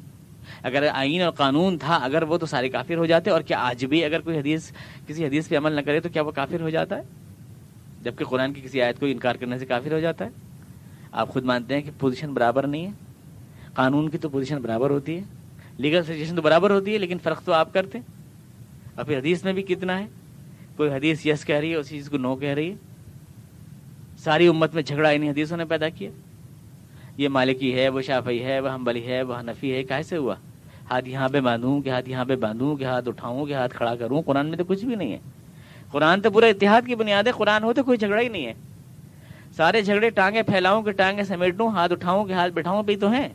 [0.62, 3.84] اگر آئین اور قانون تھا، اگر وہ تو سارے کافر ہو جاتے، اور کیا آج
[3.84, 4.72] بھی اگر کوئی حدیث،
[5.06, 7.02] کسی حدیث پہ عمل نہ کرے تو کیا وہ کافر ہو جاتا ہے؟
[8.02, 10.30] جبکہ قرآن کی کسی آیت کو انکار کرنے سے کافر ہو جاتا ہے؟
[11.12, 12.90] آپ خود مانتے ہیں کہ پوزیشن برابر نہیں ہے؟
[13.74, 15.22] قانون کی تو پوزیشن برابر ہوتی ہے
[15.78, 17.98] لیگل سچویشن تو برابر ہوتی ہے، لیکن فرق تو آپ کرتے
[18.94, 20.06] اور پھر حدیث میں بھی کتنا ہے؟
[20.76, 22.74] کوئی حدیث یس کہہ رہی ہے، اسی چیز کو نو کہہ رہی ہے۔
[24.18, 26.10] ساری امت میں جھگڑا انہیں حدیثوں نے پیدا کیا۔
[27.18, 30.34] یہ مالکی ہے، وہ شافی ہے، وہ ہمبلی ہے، وہ نفی ہے کیسے ہوا؟
[30.90, 33.94] ہاتھ یہاں پہ باندھوں کہ ہاتھ یہاں پہ باندھوں کہ ہاتھ اٹھاؤں کہ ہاتھ کھڑا
[33.94, 35.18] کروں، قرآن میں تو کچھ بھی نہیں ہے۔
[35.90, 38.52] قرآن تو پورا اتحاد کی بنیاد ہے، قرآن ہو تو کوئی جھگڑا ہی نہیں ہے۔
[39.56, 43.28] سارے جھگڑے ٹانگے پھیلاؤں کہ ٹانگے سمیٹوں، ہاتھ اٹھاؤں کہ ہاتھ بٹھاؤں پہ تو ہیں۔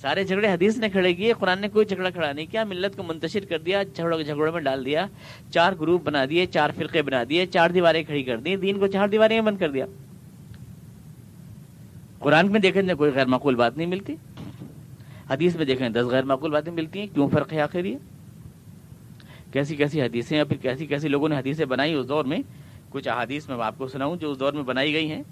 [0.00, 3.02] سارے جھگڑے حدیث نے کھڑے کیے، قرآن نے کوئی جھگڑا کھڑا نہیں کیا، ملت کو
[3.02, 5.06] منتشر کر دیا، جھگڑوں میں ڈال دیا،
[5.50, 8.86] چار گروپ بنا دیے، چار فرقے بنا دیے، چار دیواریں کھڑی کر دی دین کو
[8.86, 9.86] چار دیواریں بند کر دیا۔
[12.22, 14.14] قرآن میں دیکھیں کوئی غیر معقول بات نہیں ملتی۔
[15.30, 17.96] حدیث میں دیکھیں دس غیر معقول باتیں ملتی ہیں، کیوں فرق ہے آخر یہ؟
[19.52, 22.38] کیسی کیسی حدیثیں یا پھر کیسی کیسی لوگوں نے حدیثیں بنائی؟ اس دور میں
[22.90, 25.22] کچھ احادیث میں آپ کو سناؤں جو اس دور میں بنائی گئی ہیں۔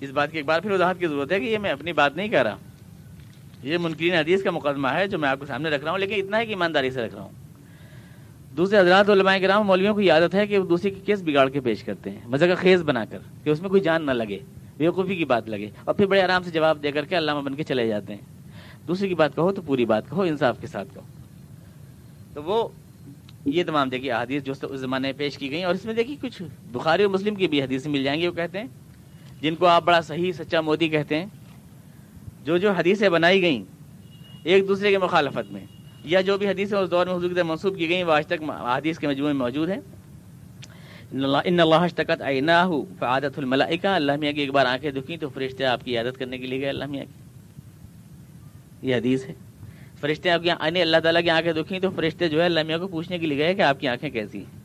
[0.00, 2.16] اس بات کی ایک بار پھر وضاحت کی ضرورت ہے کہ یہ میں اپنی بات
[2.16, 2.56] نہیں کہہ رہا۔
[3.62, 6.14] یہ منکرین حدیث کا مقدمہ ہے جو میں آپ کے سامنے رکھ رہا ہوں، لیکن
[6.14, 7.32] اتنا ہے کہ ایمانداری سے رکھ رہا ہوں۔
[8.56, 11.60] دوسرے حضرات علماء کرام، مولویوں کو عادت ہے کہ وہ دوسرے کی کیس بگاڑ کے
[11.60, 14.38] پیش کرتے ہیں، مزہ کا خیز بنا کر کہ اس میں کوئی جان نہ لگے۔
[14.80, 17.54] بیوقوفی کی بات لگے اور پھر بڑے آرام سے جواب دے کر کے علامہ بن
[17.54, 18.20] کے چلے جاتے ہیں۔
[18.88, 21.02] دوسری کی بات کہو تو پوری بات کہو، انصاف کے ساتھ کہو۔
[22.34, 22.68] تو وہ
[23.44, 26.16] یہ تمام دیکھیے حدیث جو اس زمانے میں پیش کی گئی اور اس میں دیکھیے
[26.20, 28.66] کچھ بخاری اور مسلم کی بھی حدیثیں مل جائیں گی، وہ کہتے ہیں،
[29.40, 31.26] جن کو آپ بڑا صحیح سچا مودی کہتے ہیں،
[32.44, 33.62] جو جو حدیثیں بنائی گئیں
[34.44, 35.64] ایک دوسرے کے مخالفت میں،
[36.04, 38.98] یا جو بھی حدیثیں اس دور میں حضور منسوخ کی گئیں، وہ آج تک حدیث
[38.98, 39.80] کے مجموعے میں موجود ہیں۔
[41.12, 42.22] ان اللہ اشتقت
[42.98, 46.38] فعادت الملائکہ۔ اللہ میاں کی ایک بار آنکھیں دکھی تو فرشتے آپ کی عادت کرنے
[46.38, 47.12] کے لیے گئے اللہ میاں کی۔
[48.88, 49.32] یہ حدیث ہے۔
[50.00, 52.60] فرشتے آپ کی آنے یعنی اللہ تعالیٰ کی آنکھیں دکھی تو فرشتے جو ہے اللہ
[52.66, 54.60] میاں کو پوچھنے کے لیے گئے کہ آپ کی آنکھیں کیسی ہیں۔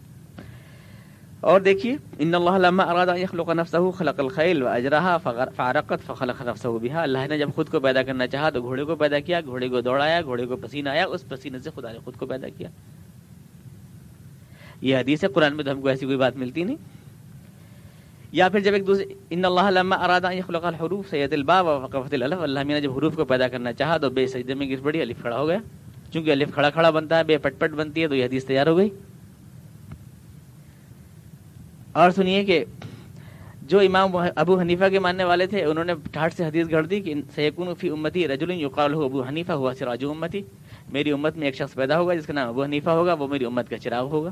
[1.39, 5.17] اور دیکھیے، ان اللہ لما اراد يخلق نفسه خلق الخيل واجرها
[5.55, 8.95] فارقت فخلق نفسه بها۔ اللہ نے جب خود کو پیدا کرنا چاہا تو گھوڑے کو
[8.95, 12.15] پیدا کیا، گھوڑے کو دوڑایا، گھوڑے کو پسینہ آیا، اس پسینے سے خدا نے خود
[12.15, 12.69] کو پیدا کیا۔
[14.81, 16.75] یہ حدیث ہے، قرآن میں تو ہم کو ایسی کوئی بات ملتی نہیں۔
[18.31, 22.41] یا پھر جب ایک دوسرے ان اللہ لما اراد يخلق الحروف سید الباب وقفت الالف
[22.41, 25.21] اللہ نے جب حروف کو پیدا کرنا چاہا تو بے سجدے میں گر پڑی، الف
[25.21, 25.57] کھڑا ہو گیا۔
[26.13, 28.67] چونکہ الف کھڑا کھڑا بنتا ہے، بے پٹ پٹ بنتی ہے، تو یہ حدیث تیار
[28.67, 28.89] ہو گئی۔
[31.91, 32.65] اور سنیے کہ
[33.61, 37.01] جو امام ابو حنیفہ کے ماننے والے تھے، انہوں نے ٹھاٹ سے حدیث گھڑ دی
[37.01, 40.41] کہ سیکون فی امتی رجل یقال ہو ابو حنیفہ، ہوا سراج امتی۔
[40.89, 43.45] میری امت میں ایک شخص پیدا ہوگا، جس کا نام ابو حنیفہ ہوگا، وہ میری
[43.45, 44.31] امت کا چراغ ہوگا۔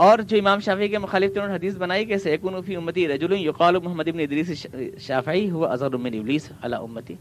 [0.00, 3.06] اور جو امام شافعی کے مخالف تھے، انہوں نے حدیث بنائی کہ سیکون فی امتی
[3.08, 4.66] رجل یقال محمد ابن ادریس
[5.06, 7.14] شافعی، ہوا اظہر من ابلیس علی امتی۔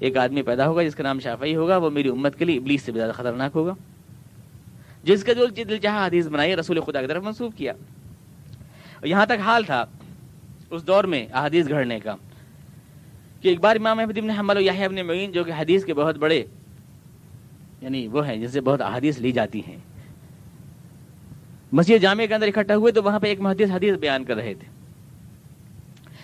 [0.00, 2.82] ایک آدمی پیدا ہوگا جس کا نام شافعی ہوگا، وہ میری امت کے لیے ابلیس
[2.82, 3.74] سے بھی زیادہ خطرناک ہوگا۔
[5.04, 7.72] جس کا جو دل چاہا حدیث بنائی، رسول خدا کی طرف منسوخ کیا۔
[9.04, 9.84] یہاں تک حال تھا
[10.70, 12.16] اس دور میں احادیث گھڑنے کا،
[13.40, 16.16] کہ ایک بار امام احمد ابن حمل و ابن معین، جو کہ حدیث کے بہت
[16.18, 16.44] بڑے
[17.80, 19.78] یعنی وہ ہیں جن سے بہت احادیث لی جاتی ہیں۔
[21.72, 24.54] مسجد جامع کے اندر اکٹھا ہوئے تو وہاں پہ ایک محدث حدیث بیان کر رہے
[24.54, 24.68] تھے۔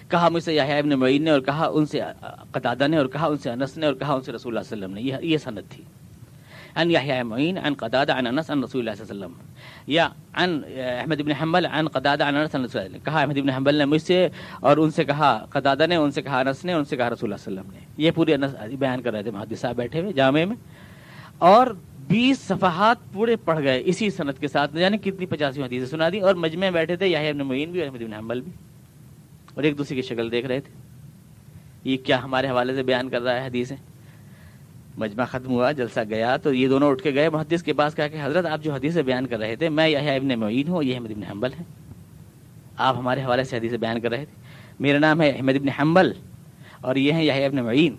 [0.09, 2.01] کہا مجھ سے یحییٰ ابن معین نے اور کہا ان سے،
[2.51, 4.97] قطادہ نے اور کہا ان سے انس نے اور کہا ان سے رسول اللہ علیہ
[4.97, 5.85] وسلم نے۔ یہ سند تھی۔
[6.77, 9.55] ان یحییٰ معین، ان قطادہ، ان انس، ان رسول اللہ صلی اللہ علیہ وسلم۔
[9.87, 10.63] یا ان
[11.01, 14.29] احمد ابن حنبل، ان قدادہ ان انس نے کہا احمد ابن حنبل نے مجھ سے
[14.61, 17.33] اور ان سے کہا قدادہ نے، ان سے کہا انس نے، ان سے کہا رسول
[17.33, 19.77] اللہ صلی اللہ علیہ وسلم نے۔ یہ پورے انس بیان کر رہے تھے، محدث صاحب
[19.77, 20.57] بیٹھے ہوئے جامع میں۔
[21.39, 21.67] اور
[22.09, 26.21] بیس صفحات پورے پڑھ گئے اسی صنعت کے ساتھ۔ یعنی کتنی پچاسی حدیثیں سنا دی۔
[26.21, 28.53] اور مجمع بیٹھے تھے، یحییٰ ابن معین بھی اور احمد ابن حنبل بھی۔
[29.55, 30.73] اور ایک دوسرے کی شکل دیکھ رہے تھے۔
[31.85, 33.77] یہ کیا ہمارے حوالے سے بیان کر رہا ہے حدیثیں؟
[34.99, 38.09] مجمع ختم ہوا، جلسہ گیا تو یہ دونوں اٹھ کے گئے۔ محدث کے پاس کہا
[38.09, 40.95] کہ حضرت، آپ جو حدیث بیان کر رہے تھے، میں یہ ابن معین ہوں، یہ
[40.95, 41.65] احمد ابن حنبل ہے
[42.77, 44.43] آپ ہمارے حوالے سے حدیث بیان کر رہے تھے۔
[44.81, 46.13] میرا نام ہے احمد ابن حنبل
[46.81, 47.97] اور یہ ہیں یہ ابن معین۔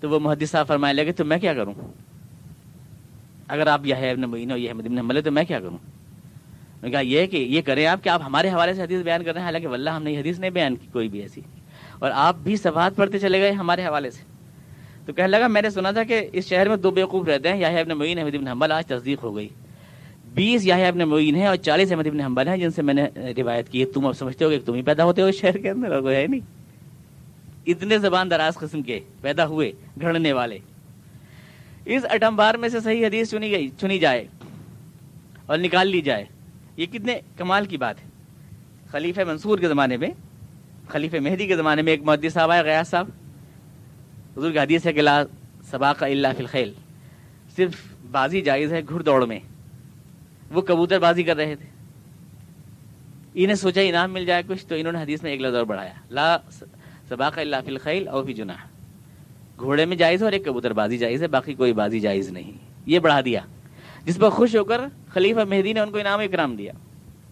[0.00, 1.74] تو وہ محدث صاحب فرمائے لگے، تو میں کیا کروں؟
[3.48, 5.78] اگر آپ یہ ابن معین ہو یہ احمد ابن حنبل ہے تو میں کیا کروں؟
[6.82, 9.32] میں کہا یہ کہ یہ کریں آپ کہ آپ ہمارے حوالے سے حدیث بیان کر
[9.32, 11.40] رہے ہیں، حالانکہ واللہ ہم نے یہ حدیث نہیں بیان کی کوئی بھی ایسی۔
[11.98, 14.22] اور آپ بھی صفحات پڑھتے چلے گئے ہمارے حوالے سے۔
[15.06, 17.60] تو کہنے لگا، میں نے سنا تھا کہ اس شہر میں دو بیوقوف رہتے ہیں
[17.60, 19.48] یاہی ابن معین احمد ابن حنبل، آج تصدیق ہو گئی۔
[20.34, 23.06] بیس یاہی ابن معین ہیں اور چالیس احمد ابن حنبل ہیں، جن سے میں نے
[23.36, 25.70] روایت کی۔ تم اب سمجھتے ہو کہ تم ہی پیدا ہوتے ہو اس شہر کے
[25.70, 26.40] اندر، اور کوئی ہے نہیں۔
[27.66, 30.58] اتنے زبان دراز قسم کے پیدا ہوئے، گھڑنے والے۔
[31.86, 34.26] اس اٹم بار میں سے صحیح حدیث چنی گئی، چنی جائے
[35.46, 36.24] اور نکال لی جائے۔
[36.76, 38.08] یہ کتنے کمال کی بات ہے۔
[38.88, 40.08] خلیفہ منصور کے زمانے میں،
[40.88, 43.08] خلیفہ مہدی کے زمانے میں ایک محدث صاحب آئے غیاض صاحب۔
[44.36, 45.24] حضور کی حدیث ہے کہ لا
[45.70, 46.72] سباق اللہ فی الخیل۔
[47.56, 47.72] صرف
[48.10, 49.40] بازی جائز ہے گھڑ دوڑ میں۔
[50.50, 51.66] وہ کبوتر بازی کر رہے تھے۔
[53.34, 55.92] انہیں سوچا انعام مل جائے کچھ، تو انہوں نے حدیث میں ایک لفظ اور بڑھایا۔
[56.10, 56.36] لا
[57.08, 58.75] سباق اللہ فی الخیل او فی جناح۔
[59.60, 62.52] گھوڑے میں جائز ہے اور ایک کبوتر بازی جائز ہے، باقی کوئی بازی جائز نہیں۔
[62.86, 63.40] یہ بڑھا دیا۔
[64.04, 66.72] جس پر خوش ہو کر خلیفہ مہدی نے ان کو انعام اکرام دیا۔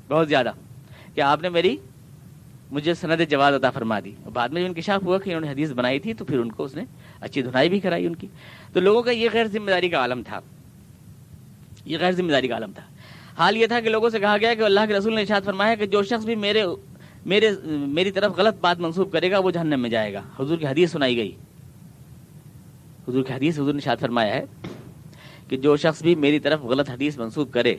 [0.09, 0.51] بہت زیادہ۔
[1.15, 1.77] کہ آپ نے میری،
[2.71, 5.71] مجھے سند جواز عطا فرما دی۔ بعد میں جو انکشاف ہوا کہ انہوں نے حدیث
[5.71, 6.83] بنائی تھی، تو پھر ان کو اس نے
[7.21, 8.27] اچھی دھنائی بھی کرائی ان کی۔
[8.73, 10.41] تو لوگوں کا یہ غیر ذمہ داری کا عالم تھا۔
[11.85, 12.83] یہ غیر ذمہ داری کا عالم تھا۔
[13.39, 15.75] حال یہ تھا کہ لوگوں سے کہا گیا کہ اللہ کے رسول نے اشاد فرمایا
[15.75, 16.63] کہ جو شخص بھی میرے
[17.27, 20.67] میرے، میری طرف غلط بات منسوخ کرے گا، وہ جہنم میں جائے گا۔ حضور کی
[20.67, 21.33] حدیث سنائی گئی۔
[23.09, 24.45] حضور کی حدیث حضور نے اشاد فرمایا ہے
[25.49, 27.77] کہ جو شخص بھی میری طرف غلط حدیث منسوخ کرے،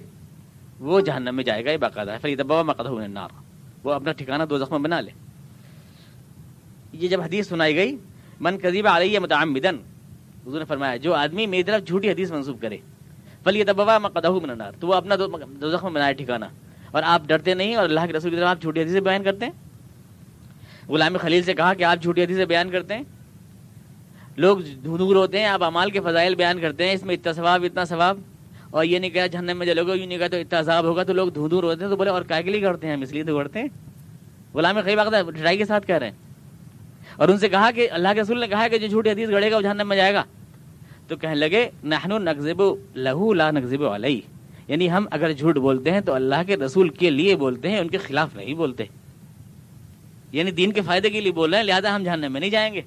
[0.79, 3.29] وہ جہنم میں جائے گا، یہ باقاعدہ ہے۔ فرید مقدہ نار
[3.83, 5.11] وہ اپنا ٹھکانہ دو زخم بنا لے۔
[6.93, 7.97] یہ جب حدیث سنائی گئی،
[8.39, 9.75] من قریب علیہ متعمدن
[10.47, 12.77] حضور نے فرمایا، جو آدمی میری طرف جھوٹی حدیث منسوخ کرے
[13.43, 15.15] فلی تبوا مقدہ من النار۔ تو وہ اپنا
[15.61, 16.45] دو زخم بنائے ٹھکانہ۔
[16.91, 19.45] اور آپ ڈرتے نہیں اور اللہ کے رسول کی طرف آپ جھوٹی حدیث بیان کرتے
[19.45, 19.51] ہیں؟
[20.89, 23.03] غلام خلیل سے کہا کہ آپ جھوٹی حدیث بیان کرتے ہیں۔
[24.38, 27.63] لوگ دھندور ہوتے ہیں، آپ امال کے فضائل بیان کرتے ہیں، اس میں اتنا ثواب
[27.63, 28.19] اتنا ثواب،
[28.69, 31.04] اور یہ نہیں کہا جہنم میں جلو گا یہ نہیں کہا تو اتنا عذاب ہوگا،
[31.04, 33.02] تو لوگ دھو دور ہوتے ہیں، تو بولے اور کائے کے لیے کرتے ہیں ہم؟
[33.02, 33.67] اس لیے تو کرتے ہیں۔
[34.54, 36.15] غلام کئی وقت ڈرائی کے ساتھ کہہ رہے ہیں۔
[37.15, 39.52] اور ان سے کہا کہ، اللہ کے رسول نے کہا کہ جو جھوٹی حدیث گڑے
[39.52, 40.24] گا، وہ جہنم میں جائے گا۔
[41.08, 42.63] تو کہنے لگے، نحن نقزب
[42.95, 44.21] لہو لا نقزب علیہ۔
[44.67, 47.88] یعنی ہم اگر جھوٹ بولتے ہیں تو اللہ کے رسول کے لیے بولتے ہیں، ان
[47.88, 48.84] کے خلاف نہیں بولتے۔
[50.32, 52.74] یعنی دین کے فائدے کے لیے بول رہے ہیں، لہٰذا ہم جہنم میں نہیں جائیں
[52.74, 52.82] گے۔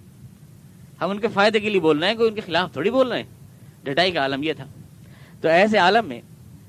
[1.00, 3.12] ہم ان کے فائدے کے لیے بول رہے ہیں کہ ان کے خلاف تھوڑی بول
[3.12, 3.30] رہے ہیں۔
[3.82, 4.64] ڈٹائی کا عالم یہ تھا۔
[5.40, 6.20] تو ایسے عالم میں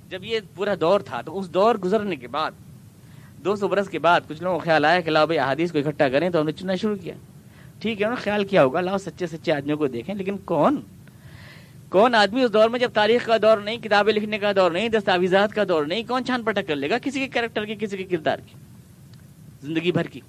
[0.10, 2.52] جب یہ پورا دور تھا، تو اس دور گزرنے کے بعد،
[3.46, 5.78] دو سو برس کے بعد کچھ لوگوں کو خیال آیا کہ لاؤ بھائی، احادیث کو
[5.78, 7.14] اکٹھا کریں تو ہم نے چننا شروع کیا۔
[7.80, 10.76] ٹھیک ہے، انہوں نے خیال کیا ہوگا، لاؤ سچے سچے آدمیوں کو دیکھیں۔ لیکن کون؟
[11.90, 14.90] کون آدمی اس دور میں جب تاریخ کا دور نہیں، کتابیں لکھنے کا دور نہیں،
[14.90, 17.98] دستاویزات کا دور نہیں، کون چھان پٹک کر لے گا کسی کے کریکٹر کی، کسی
[17.98, 18.54] کے کردار کی؟
[19.62, 20.20] زندگی بھر کی۔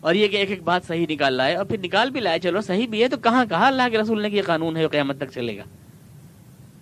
[0.00, 2.60] اور یہ کہ ایک ایک بات صحیح نکال لائے اور پھر نکال بھی لائے، چلو
[2.60, 5.18] صحیح بھی ہے تو کہاں کہا اللہ کے رسول نے کہ یہ قانون ہے قیامت
[5.18, 5.62] تک چلے گا؟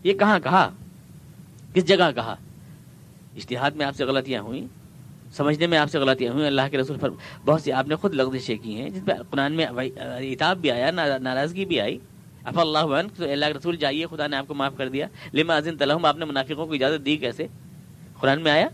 [0.05, 0.69] یہ کہاں کہا؟
[1.75, 2.35] کس جگہ کہا؟
[3.37, 4.67] اشتہاد میں آپ سے غلطیاں ہوئیں،
[5.37, 7.11] سمجھنے میں آپ سے غلطیاں ہوئیں، اللہ کے رسول پر
[7.45, 10.91] بہت سی آپ نے خود لغزشیں کی ہیں، جس پہ قرآن میں اتاب بھی آیا
[10.91, 11.99] ناراضگی بھی آئی۔
[12.45, 15.07] اف اللہ ون تو اللہ کے رسول جائیے، خدا نے آپ کو معاف کر دیا۔
[15.35, 17.47] لما عظیم تلحم آپ نے منافقوں کو اجازت دی کیسے؟
[18.21, 18.69] قرآن میں آیا؟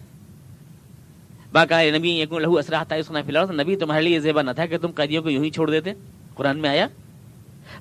[1.52, 4.66] باقا نبی یقین لہو اسرا سنا فی الحال نبی تمہارے لیے یہ زیبا نہ تھا
[4.66, 5.92] کہ تم قیدیوں کو یوں ہی چھوڑ دیتے؟
[6.34, 6.88] قرآن میں آیا؟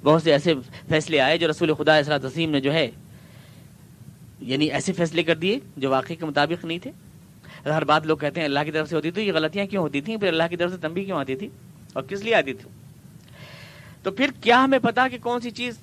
[0.04, 0.54] بہت سے ایسے
[0.90, 2.92] فیصلے آئے جو رسول خدا اسرا تسیم نے جو ہے
[4.40, 6.92] یعنی ایسے فیصلے کر دیے جو واقعی کے مطابق نہیں تھے۔
[7.66, 10.02] ہر بات لوگ کہتے ہیں اللہ کی طرف سے ہوتی تھی یہ غلطیاں کیوں ہوتی
[10.02, 11.50] تھیں؟ پھر اللہ کی طرف سے تنبی کیوں آتی تھی؟
[11.94, 12.70] اور کس لیے آتی تھی؟
[14.04, 15.78] تو پھر کیا ہمیں پتا کہ کون سی چیز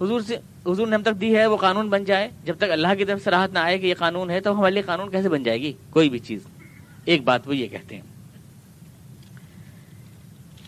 [0.00, 0.36] حضور سے،
[0.66, 3.24] حضور نے ہم تک دی ہے، وہ قانون بن جائے؟ جب تک اللہ کی طرف
[3.24, 5.60] سے راحت نہ آئے کہ یہ قانون ہے تو ہمارے لیے قانون کیسے بن جائے
[5.60, 6.40] گی؟ کوئی بھی چیز۔
[7.04, 8.02] ایک بات وہ یہ کہتے ہیں۔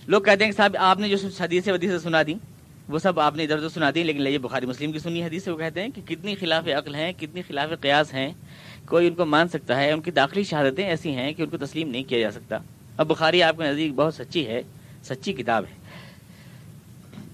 [0.07, 2.35] لوگ کہتے ہیں کہ صاحب، آپ نے جو حدیث حدیث سنا دی
[2.88, 5.44] وہ سب آپ نے ادھر ادھر سنا دی لیکن یہ بخاری مسلم کی سنی حدیث
[5.44, 8.33] سے وہ کہتے ہیں کہ کتنی خلاف عقل ہیں، کتنی خلاف قیاس ہیں،
[8.87, 11.57] کوئی ان کو مان سکتا ہے، ان کی داخلی شہادتیں ایسی ہیں کہ ان کو
[11.57, 12.59] تسلیم نہیں کیا جا سکتا۔
[12.97, 14.62] اب بخاری آپ کے نزدیک بہت سچی ہے،
[15.03, 15.84] سچی کتاب ہے۔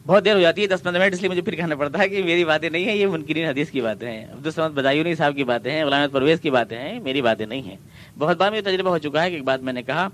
[0.07, 2.09] بہت دیر ہو جاتی ہے، دس پندرہ منٹ اس لیے مجھے پھر کہنا پڑتا ہے
[2.09, 5.45] کہ میری باتیں نہیں ہیں، یہ منکرین حدیث کی باتیں ہیں۔ عبدالسمد بدایونی صاحب کی
[5.45, 7.77] باتیں ہیں غلامت پرویز کی باتیں ہیں، میری باتیں نہیں ہیں۔
[8.19, 10.09] بہت بار میرا تجربہ ہو چکا ہے کہ ایک بات میں نے کہا،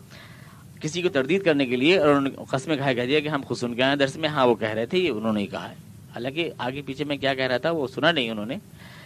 [0.80, 3.40] کسی کو تردید کرنے کے لیے اور انہوں نے قسمیں کہا کہہ دیا کہ ہم
[3.44, 5.46] خود سن کے آئے درس میں ہاں وہ کہہ رہے تھے، یہ انہوں نے ہی
[5.46, 5.74] کہا ہے۔
[6.14, 8.56] حالانکہ آگے پیچھے میں کیا کہہ رہا تھا، وہ سنا نہیں انہوں نے۔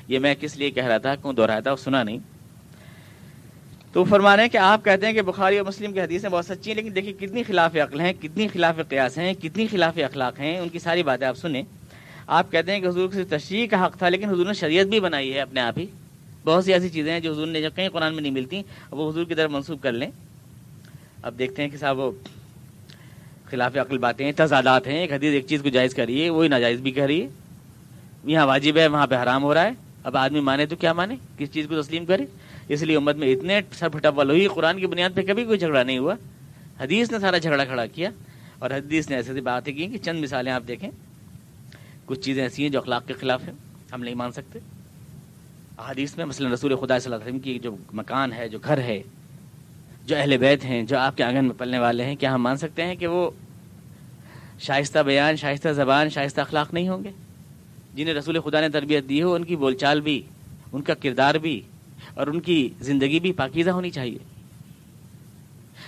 [0.08, 2.18] یہ میں کس لیے کہہ رہا تھا، کیوں دوہرایا تھا، وہ سنا نہیں۔
[3.92, 6.44] تو فرما رہے ہیں کہ آپ کہتے ہیں کہ بخاری اور مسلم کی حدیثیں بہت
[6.44, 10.40] سچی ہیں، لیکن دیکھیے کتنی خلاف عقل ہیں، کتنی خلاف قیاس ہیں، کتنی خلاف اخلاق
[10.40, 11.62] ہیں، ان کی ساری باتیں آپ سنیں۔
[12.26, 15.00] آپ کہتے ہیں کہ حضور کی تشریح کا حق تھا، لیکن حضور نے شریعت بھی
[15.00, 15.86] بنائی ہے اپنے آپ ہی۔
[16.44, 19.10] بہت سی ایسی چیزیں ہیں جو حضور نے جب کہیں قرآن میں نہیں ملتی وہ
[19.10, 20.10] حضور کی طرف منسوخ کر لیں۔
[21.22, 22.10] اب دیکھتے ہیں کہ صاحب وہ
[23.50, 26.80] خلاف عقل باتیں ہیں، تضادات ہیں، ایک حدیث، ایک چیز کو جائز کریے، وہی ناجائز
[26.80, 27.28] بھی کر رہی ہے
[28.24, 29.70] یہاں واجب ہے، وہاں پہ حرام ہو رہا ہے۔
[30.04, 32.24] اب آدمی مانے تو کیا مانے؟ کس چیز کو تسلیم کرے؟
[32.68, 35.82] اس لیے امت میں اتنے سر پھٹاول ہوئی قرآن کی بنیاد پہ کبھی کوئی جھگڑا
[35.82, 36.14] نہیں ہوا۔
[36.80, 38.10] حدیث نے سارا جھگڑا کھڑا کیا
[38.58, 40.90] اور حدیث نے ایسی باتیں کی کہ چند مثالیں آپ دیکھیں۔
[42.04, 43.54] کچھ چیزیں ایسی ہیں جو اخلاق کے خلاف ہیں،
[43.92, 44.58] ہم نہیں مان سکتے۔
[45.78, 48.78] حدیث میں مثلا رسول خدا صلی اللہ علیہ وسلم کی جو مکان ہے، جو گھر
[48.78, 49.02] ہے،
[50.06, 52.56] جو اہل بیت ہیں، جو آپ کے آنگن میں پلنے والے ہیں، کیا ہم مان
[52.56, 53.30] سکتے ہیں کہ وہ
[54.58, 57.10] شائستہ بیان، شائستہ زبان، شائستہ اخلاق نہیں ہوں گے؟
[57.94, 60.22] جنہیں رسول خدا نے تربیت دی ہو، ان کی بول چال بھی،
[60.72, 61.60] ان کا کردار بھی
[62.20, 64.18] اور ان کی زندگی بھی پاکیزہ ہونی چاہیے۔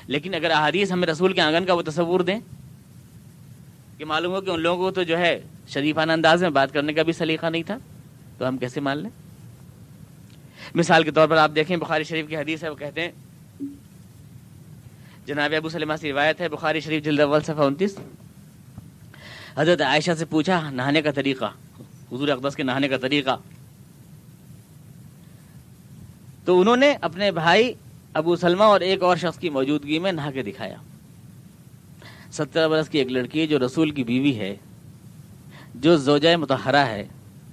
[0.06, 2.38] لیکن اگر احادیث ہمیں رسول کے آنگن کا وہ تصور دیں
[3.98, 6.92] کہ معلوم ہو کہ ان لوگوں کو تو جو ہے شریفانہ انداز میں بات کرنے
[6.92, 7.78] کا بھی سلیقہ نہیں تھا،
[8.38, 9.10] تو ہم کیسے مان لیں؟
[10.74, 13.10] مثال کے طور پر آپ دیکھیں، بخاری شریف کی حدیث ہے، وہ کہتے ہیں،
[15.26, 17.98] جناب ابو سلمہ سے روایت ہے، بخاری شریف جلد اول، صفحہ انتیس۔
[19.56, 21.44] حضرت عائشہ سے پوچھا، نہانے کا طریقہ،
[22.12, 23.36] حضور اقدس کے نہانے کا طریقہ۔
[26.44, 27.72] تو انہوں نے اپنے بھائی
[28.14, 30.76] ابو سلمہ اور ایک اور شخص کی موجودگی میں نہا کے دکھایا۔
[32.32, 34.54] سترہ برس کی ایک لڑکی جو رسول کی بیوی ہے،
[35.74, 37.04] جو زوجہ متحرہ ہے،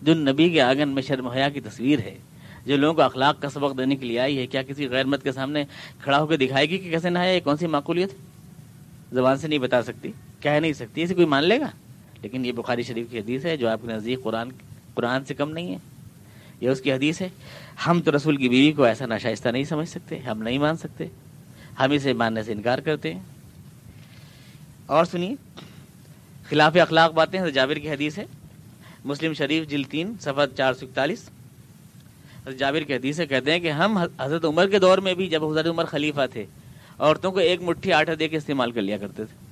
[0.02, 2.17] جو نبی کے آنگن میں شرم حیا کی تصویر ہے،
[2.65, 5.23] جو لوگوں کو اخلاق کا سبق دینے کے لیے آئی ہے۔ کیا کسی غیر مت
[5.23, 5.63] کے سامنے
[6.04, 8.10] کھڑا ہو کے دکھائے گی کہ کیسے نہایا یہ کون سی معقولیت؟
[9.13, 11.69] زبان سے نہیں بتا سکتی، کہہ نہیں سکتی، اسے کوئی مان لے گا؟
[12.21, 14.49] لیکن یہ بخاری شریف کی حدیث ہے، جو آپ کے نزدیک قرآن
[14.93, 15.78] قرآن سے کم نہیں ہے۔
[16.62, 17.30] یہ اس کی حدیث ہے،
[17.88, 21.06] ہم تو رسول کی بیوی کو ایسا ناشائستہ نہیں سمجھ سکتے، ہم نہیں مان سکتے،
[21.80, 23.22] ہم اسے ماننے سے انکار کرتے ہیں۔
[24.86, 25.36] اور سنیے،
[26.50, 28.26] خلاف اخلاق باتیں جابر کی حدیث ہے۔
[29.06, 31.30] مسلم شریف جل تین سفر چار سو اکتالیس۔
[32.58, 35.45] جابر کی حدیث ہے کہتے ہیں کہ ہم حضرت عمر کے دور میں بھی جب
[35.45, 36.45] حضرت عمر خلیفہ تھے،
[37.00, 39.48] عورتوں کو ایک مٹھی آٹا دے کے استعمال کر لیا کرتے تھے۔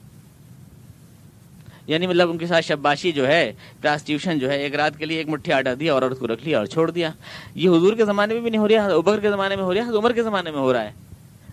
[1.88, 5.18] یعنی مطلب ان کے ساتھ شباشی جو ہے پراسٹیوشن جو ہے، ایک رات کے لیے
[5.18, 7.12] ایک مٹھی آٹا دیا اور عورت کو رکھ لیا اور چھوڑ دیا۔
[7.56, 9.86] یہ حضور کے زمانے میں بھی نہیں ہو رہا ابر کے زمانے میں ہو رہا
[9.86, 10.92] ہے عمر کے زمانے میں ہو رہا ہے۔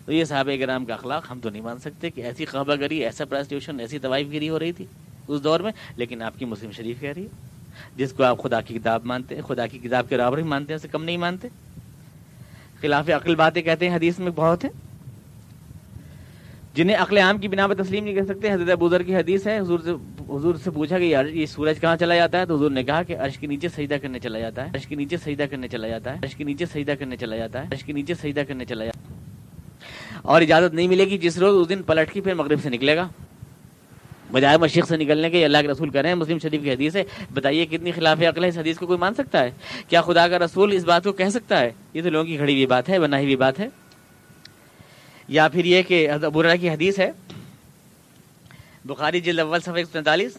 [0.05, 3.05] تو یہ صاحب کرام کا اخلاق ہم تو نہیں مان سکتے کہ ایسی خبر گری،
[3.05, 4.87] ایسا پراسٹیوشن ایسی طوائف گری ہو رہی تھی
[5.29, 7.29] اس دور میں۔ لیکن آپ کی مسلم شریف کہہ رہی ہے،
[7.97, 10.73] جس کو آپ خدا کی کتاب مانتے ہیں خدا کی کتاب کے برابر ہی مانتے
[10.73, 11.49] ہیں اسے کم نہیں مانتے۔
[12.81, 14.70] خلاف عقل باتیں کہتے ہیں، حدیث میں بہت ہیں۔
[16.75, 19.59] جنہیں عقل عام کی بنا پر تسلیم نہیں کر سکتے، حضرت ابوذر کی حدیث ہے،
[19.59, 19.90] حضور سے
[20.29, 23.03] حضور سے پوچھا کہ یار یہ سورج کہاں چلا جاتا ہے؟ تو حضور نے کہا
[23.03, 25.89] کہ عرش کے نیچے سجدہ کرنے چلا جاتا ہے۔ عرش کے نیچے سجدہ کرنے چلا
[25.89, 28.65] جاتا ہے۔ عرش کے نیچے سجدہ کرنے چلا جاتا ہے۔ عرش کے نیچے سجدہ کرنے
[28.65, 29.21] چلا جاتا ہے۔
[30.23, 32.97] اور اجازت نہیں ملے گی جس روز اس دن پلٹ کی پھر مغرب سے نکلے
[32.97, 33.09] گا۔
[34.33, 36.97] بجائے مشیق سے نکلنے کے اللہ کے رسول کر رہے ہیں۔ مسلم شریف کی حدیث
[36.97, 39.51] ہے بتائیے کتنی خلاف عقل ہے اس حدیث کو کوئی مان سکتا ہے؟
[39.89, 42.53] کیا خدا کا رسول اس بات کو کہہ سکتا ہے؟ یہ تو لوگوں کی کھڑی
[42.53, 43.69] ہوئی بات ہے، بنائی ہوئی بات ہے۔
[45.29, 47.11] یا پھر یہ کہ ابو کی حدیث ہے
[48.85, 50.37] بخاری جلد اول صفحہ ایک سو پینتالیس۔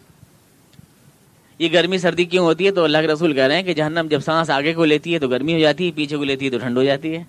[1.60, 4.08] یہ گرمی سردی کیوں ہوتی ہے؟ تو اللہ کے رسول کہہ رہے ہیں کہ جہنم
[4.10, 6.49] جب سانس آگے کو لیتی ہے تو گرمی ہو جاتی ہے، پیچھے کو لیتی ہے
[6.49, 7.23] تو ٹھنڈ ہو جاتی ہے۔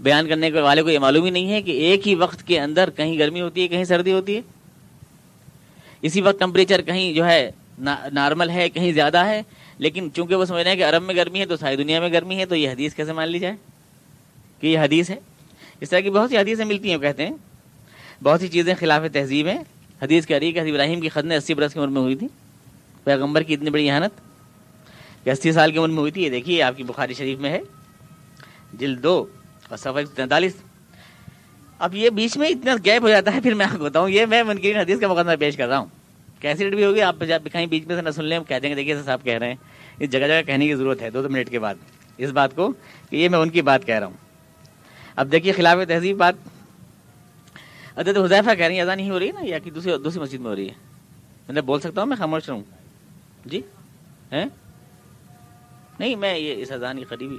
[0.00, 2.60] بیان کرنے کے والے کو یہ معلوم ہی نہیں ہے کہ ایک ہی وقت کے
[2.60, 4.40] اندر کہیں گرمی ہوتی ہے، کہیں سردی ہوتی ہے۔
[6.02, 7.50] اسی وقت ٹمپریچر کہیں جو ہے
[8.12, 9.42] نارمل ہے، کہیں زیادہ ہے۔
[9.78, 12.12] لیکن چونکہ وہ سمجھ رہے ہیں کہ عرب میں گرمی ہے تو ساری دنیا میں
[12.12, 13.54] گرمی ہے، تو یہ حدیث کیسے مان لی جائے؟
[14.60, 15.16] کہ یہ حدیث ہے۔
[15.80, 17.34] اس طرح کی بہت سی حدیثیں ملتی ہیں کہتے ہیں۔
[18.22, 21.54] بہت سی چیزیں خلاف تہذیب ہیں۔ حدیث کہہ رہی ہے کہ ابراہیم کی خدنے اسی
[21.54, 22.28] برس کی عمر میں ہوئی تھی۔
[23.04, 24.10] پیغمبر کی اتنی بڑی احانت
[25.24, 27.50] کہ اسی سال کی عمر میں ہوئی تھی۔ یہ دیکھیے، آپ کی بخاری شریف میں
[27.50, 27.60] ہے۔
[28.72, 29.26] جلد دو
[29.68, 30.52] اور سفر تینتالیس۔
[31.78, 34.26] اب یہ بیچ میں اتنا گیپ ہو جاتا ہے، پھر میں آپ کو بتاؤں، یہ
[34.26, 35.86] میں منکرین حدیث کا مقدمہ پیش کر رہا ہوں۔
[36.40, 37.16] کیسے بھی ہوگی؟ آپ
[37.52, 39.48] کہیں بیچ میں سے نہ سن لیں، ہم کہہ دیں گے، دیکھیے صاحب کہہ رہے
[39.48, 39.54] ہیں۔
[39.98, 41.74] اس جگہ جگہ کہنے کی ضرورت ہے، دو دو منٹ کے بعد۔
[42.18, 42.72] اس بات کو
[43.10, 44.14] کہ یہ میں ان کی بات کہہ رہا ہوں۔
[45.16, 46.34] اب دیکھیے خلاف تہذیب بات۔
[47.98, 50.40] حضرت حضیفہ کہہ رہی ہیں ادا نہیں ہو رہی نا یا کہ دوسری دوسری مسجد
[50.40, 52.62] میں ہو رہی ہے؟ میں بول سکتا ہوں، میں خاموش رہوں۔
[53.44, 53.60] جی؟
[55.98, 57.38] نہیں، میں یہ اس اذان کی قریبی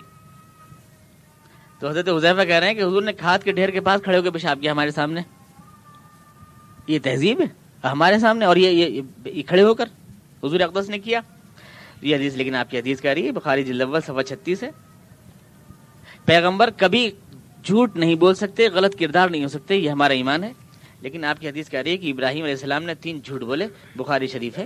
[1.80, 4.18] تو حضرت حضیفہ کہہ رہے ہیں کہ حضور نے کھاد کے ڈھیر کے پاس کھڑے
[4.18, 5.22] ہو کے پیشاب کیا ہمارے سامنے۔
[6.88, 7.48] یہ تہذیب ہے،
[7.88, 9.86] ہمارے سامنے اور یہ یہ کھڑے ہو کر
[10.44, 11.20] حضور اقدس نے کیا۔
[12.02, 14.70] یہ حدیث، لیکن آپ کی حدیث کہہ رہی ہے، بخاری جلد صفحہ چھتیس ہے۔
[16.26, 17.12] پیغمبر کبھی
[17.64, 20.54] جھوٹ نہیں بول سکتے، غلط کردار نہیں ہو سکتے، یہ ہمارا ایمان ہے۔
[21.02, 23.68] لیکن آپ کی حدیث کہہ رہی ہے کہ ابراہیم علیہ السلام نے تین جھوٹ بولے،
[23.96, 24.66] بخاری شریف ہے،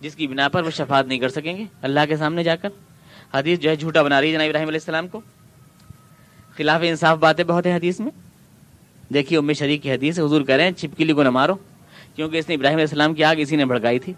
[0.00, 2.68] جس کی بنا پر وہ شفاعت نہیں کر سکیں گے۔ اللہ کے سامنے جا کر۔
[3.34, 5.20] حدیث جو ہے جھوٹا بنا رہی ہے جناب ابراہیم علیہ السلام کو۔
[6.56, 8.10] خلاف انصاف باتیں بہت ہیں حدیث میں۔
[9.12, 11.54] دیکھیے ام شریف کی حدیث، حضور کہہ رہے ہیں، چھپکلی کو نہ مارو،
[12.16, 14.12] کیونکہ اس نے ابراہیم علیہ السلام کی آگ اسی نے بھڑکائی تھی۔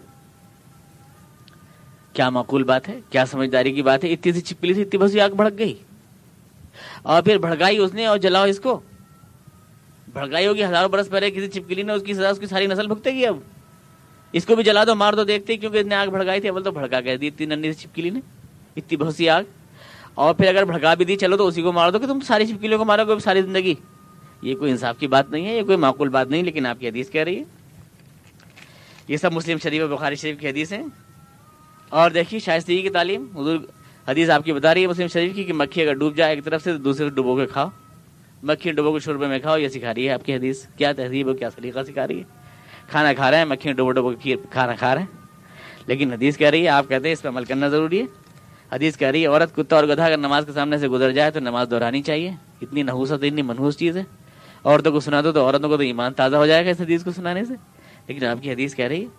[2.13, 5.17] کیا معقول بات ہے؟ کیا سمجھداری کی بات ہے؟ اتنی سی چھپکلی تھی، اتنی بس
[5.17, 5.75] آگ بھڑک گئی۔
[7.01, 8.79] اور پھر بھڑکائی اس نے اور جلاؤ اس کو۔
[10.13, 12.87] بھڑکائی ہوگی ہزاروں برس پہلے، کسی چھپکلی نے اس کی سزا، اس کی ساری نسل
[12.87, 13.39] بھگتے گی اب۔
[14.31, 16.63] اس کو بھی جلا دو، مار دو، دیکھتے کیونکہ اس نے آگ بھڑکائی تھی، اول
[16.63, 18.19] تو بھڑکا کر دی، اتنی ننی سی چھپکلی نے،
[18.75, 19.43] اتنی بہت سی آگ۔
[20.13, 22.45] اور پھر اگر بھڑکا بھی دی، چلو تو اسی کو مار دو کہ تم ساری
[22.45, 23.73] چھپکلیوں کو مارو گے ساری زندگی۔
[24.41, 26.87] یہ کوئی انصاف کی بات نہیں ہے، یہ کوئی معقول بات نہیں، لیکن آپ کی
[26.87, 27.43] حدیث کہہ رہی ہے۔
[29.07, 30.83] یہ سب مسلم شریف اور بخاری شریف کی حدیث ہیں۔
[31.89, 33.59] اور دیکھیے، شائستگی کی تعلیم، حضور
[34.11, 36.45] حدیث آپ کی بتا رہی ہے مسلم شریف کی کہ مکھی اگر ڈوب جائے ایک
[36.45, 37.67] طرف سے تو دوسرے ڈبو کے کھاؤ۔
[38.43, 41.27] مکھی ڈبو کے شربے میں کھاؤ، یہ سکھا رہی ہے آپ کی حدیث۔ کیا تہذیب
[41.27, 42.23] ہو کیا سلیقہ سکھا رہی ہے؟
[42.87, 45.17] کھانا کھا رہے ہیں، مکھی ڈبو ڈبو کے کھانا کھا رہے ہیں۔
[45.87, 48.05] لیکن حدیث کہہ رہی ہے، آپ کہتے ہیں اس پہ عمل کرنا ضروری ہے۔
[48.71, 51.31] حدیث کہہ رہی ہے، عورت کتا اور گدھا اگر نماز کے سامنے سے گزر جائے
[51.31, 54.03] تو نماز دہرانی چاہیے۔ اتنی نحوست، اتنی منحوس چیز ہے۔
[54.63, 57.03] عورتوں کو سنا دو تو عورتوں کو تو ایمان تازہ ہو جائے گا اس حدیث
[57.03, 57.53] کو سنانے سے۔
[58.07, 59.09] لیکن آپ کی حدیث کہہ رہی ہے،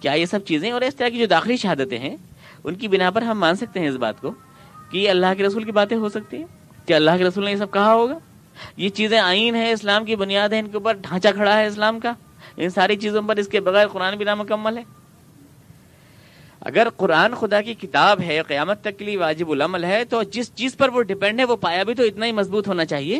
[0.00, 2.16] کیا یہ سب چیزیں اور اس طرح کی جو داخلی شہادتیں ہیں
[2.64, 4.32] ان کی بنا پر ہم مان سکتے ہیں اس بات کو
[4.90, 6.46] کہ اللہ کے رسول کی باتیں ہو سکتی ہیں
[6.86, 8.18] کہ اللہ کے رسول نے یہ سب کہا ہوگا؟
[8.76, 12.00] یہ چیزیں آئین ہے اسلام کی بنیاد ہے ان کے اوپر ڈھانچہ کھڑا ہے اسلام
[12.00, 12.12] کا،
[12.56, 14.82] ان ساری چیزوں پر اس کے بغیر قرآن بھی نامکمل ہے۔
[16.60, 20.54] اگر قرآن خدا کی کتاب ہے، قیامت تک کے لیے واجب العمل ہے، تو جس
[20.54, 23.18] چیز پر وہ ڈپینڈ ہے، وہ پایا بھی تو اتنا ہی مضبوط ہونا چاہیے۔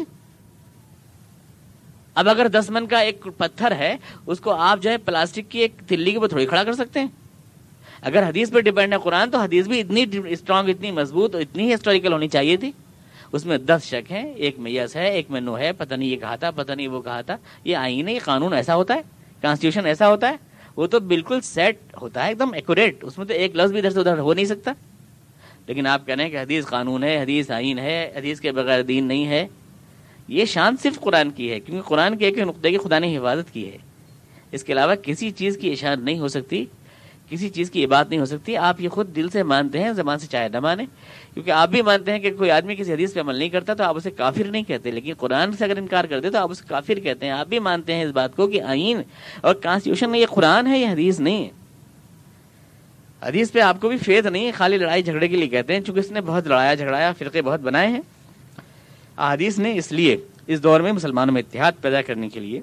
[2.14, 3.96] اب اگر دس من کا ایک پتھر ہے،
[4.26, 7.00] اس کو آپ جو ہے پلاسٹک کی ایک تلی کے اوپر تھوڑی کھڑا کر سکتے
[7.00, 7.06] ہیں۔
[8.02, 12.12] اگر حدیث پہ ڈیپینڈ ہے قرآن، تو حدیث بھی اتنی اسٹرانگ اتنی مضبوط، اتنی ہسٹوریکل
[12.12, 12.72] ہونی چاہیے تھی۔
[13.32, 16.08] اس میں دس شک ہیں، ایک میں یس ہے، ایک میں نو ہے، پتہ نہیں
[16.08, 18.94] یہ کہا تھا، پتہ نہیں وہ کہا تھا۔ یہ آئین ہے، یہ قانون ایسا ہوتا
[18.94, 19.00] ہے
[19.42, 20.36] کانسٹیٹیوشن ایسا ہوتا ہے۔
[20.76, 23.78] وہ تو بالکل سیٹ ہوتا ہے ایک دم ایکوریٹ اس میں تو ایک لفظ بھی
[23.78, 24.72] ادھر سے ادھر ہو نہیں سکتا۔
[25.66, 28.82] لیکن آپ کہہ رہے ہیں کہ حدیث قانون ہے، حدیث آئین ہے، حدیث کے بغیر
[28.82, 29.46] دین نہیں ہے۔
[30.28, 33.54] یہ شان صرف قرآن کی ہے، کیونکہ قرآن کے ایک نقطے کی خدا نے حفاظت
[33.54, 33.78] کی ہے۔
[34.52, 36.64] اس کے علاوہ کسی چیز کی اشان نہیں ہو سکتی۔
[37.30, 39.92] کسی چیز کی یہ بات نہیں ہو سکتی۔ آپ یہ خود دل سے مانتے ہیں،
[39.92, 40.84] زبان سے چاہے نہ مانے۔
[41.34, 43.84] کیونکہ آپ بھی مانتے ہیں کہ کوئی آدمی کسی حدیث پہ عمل نہیں کرتا تو
[43.84, 47.00] آپ اسے کافر نہیں کہتے، لیکن قرآن سے اگر انکار کرتے تو آپ اسے کافر
[47.00, 49.02] کہتے ہیں۔ آپ بھی مانتے ہیں اس بات کو کہ آئین
[49.40, 51.50] اور کانسٹیٹیوشن میں یہ قرآن ہے، یہ حدیث نہیں۔ ہے
[53.22, 55.80] حدیث پہ آپ کو بھی فیت نہیں ہے خالی لڑائی جھگڑے کے لیے کہتے ہیں،
[55.80, 58.00] چونکہ اس نے بہت لڑایا، جھگڑایا، فرقے بہت بنائے ہیں۔
[59.18, 60.16] حدیث نے اس لیے
[60.46, 62.60] اس دور میں مسلمانوں میں اتحاد پیدا کرنے کے لیے،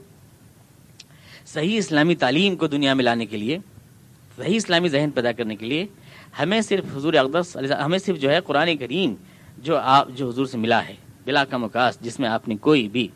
[1.46, 3.58] صحیح اسلامی تعلیم کو دنیا میں لانے کے لیے۔
[4.38, 5.86] صحیح اسلامی ذہن پیدا کرنے کے لیے
[6.40, 9.14] ہمیں صرف حضور اقدس ہمیں صرف جو ہے قرآن کریم
[9.58, 12.90] جو آپ جو حضور سے ملا ہے، بلا کا مقاص جس میں آپ نے کوئی
[12.90, 13.08] بھی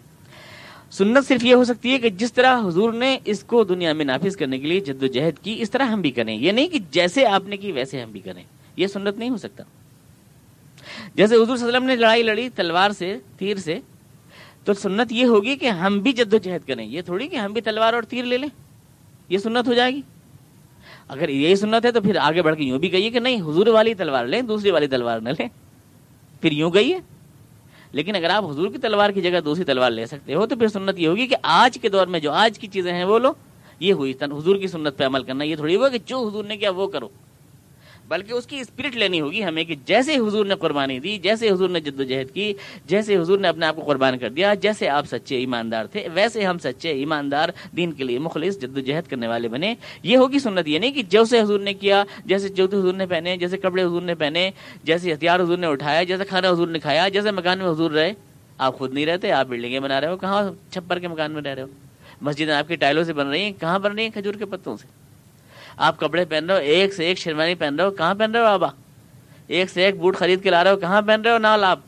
[0.91, 4.05] سنت صرف یہ ہو سکتی ہے کہ جس طرح حضور نے اس کو دنیا میں
[4.05, 6.67] نافذ کرنے کے لیے جد و جہد کی، اس طرح ہم بھی کریں۔ یہ نہیں
[6.67, 8.43] کہ جیسے آپ نے کی، ویسے ہم بھی کریں۔
[8.75, 9.63] یہ سنت نہیں ہو سکتا۔
[11.15, 13.79] جیسے حضور صلی اللہ علیہ وسلم نے لڑائی لڑی، تلوار سے، تیر سے،
[14.63, 17.53] تو سنت یہ ہوگی کہ ہم بھی جد و جہد کریں۔ یہ تھوڑی کہ ہم
[17.53, 18.49] بھی تلوار اور تیر لے لیں۔
[19.29, 20.01] یہ سنت ہو جائے گی۔
[21.11, 23.67] اگر یہی سنت ہے تو پھر آگے بڑھ کے یوں بھی کہیے کہ نہیں، حضور
[23.67, 25.47] والی تلوار لیں، دوسری والی تلوار نہ لیں۔
[26.41, 26.99] پھر یوں کہیے۔
[27.91, 30.67] لیکن اگر آپ حضور کی تلوار کی جگہ دوسری تلوار لے سکتے ہو تو پھر
[30.67, 33.31] سنت یہ ہوگی کہ آج کے دور میں جو آج کی چیزیں ہیں وہ لو،
[33.79, 36.57] یہ ہوئی۔ حضور کی سنت پہ عمل کرنا، یہ تھوڑی ہوا کہ جو حضور نے
[36.57, 37.09] کیا وہ کرو۔
[38.11, 41.69] بلکہ اس کی اسپرٹ لینی ہوگی ہمیں کہ جیسے حضور نے قربانی دی، جیسے حضور
[41.69, 42.53] نے جد و جہد کی،
[42.85, 46.45] جیسے حضور نے اپنے آپ کو قربان کر دیا، جیسے آپ سچے ایماندار تھے، ویسے
[46.45, 50.39] ہم سچے ایماندار دین کے لیے مخلص جد و جہد کرنے والے بنے۔ یہ ہوگی
[50.39, 53.83] سنت، یہ نہیں کہ جیسے حضور نے کیا، جیسے جوتے حضور نے پہنے، جیسے کپڑے
[53.83, 54.51] حضور نے پہنے،
[54.83, 58.13] جیسے ہتھیار حضور نے اٹھایا، جیسے کھانا حضور نے کھایا، جیسے مکان میں حضور رہے۔
[58.57, 61.53] آپ خود نہیں رہتے، آپ بلڈنگیں بنا رہے ہو، کہاں چھپر کے مکان میں رہ
[61.53, 61.67] رہے ہو؟
[62.21, 64.77] مسجدیں آپ کی ٹائلوں سے بن رہی ہیں، کہاں بن رہی ہیں کھجور کے پتوں
[64.77, 65.00] سے؟
[65.81, 68.41] آپ کپڑے پہن رہے ہو، ایک سے ایک شیروانی پہن رہے ہو، کہاں پہن رہے
[68.41, 68.67] ہو آبا
[69.47, 71.79] ایک سے ایک بوٹ خرید کے لا رہے ہو، کہاں پہن رہے ہو نال آپ؟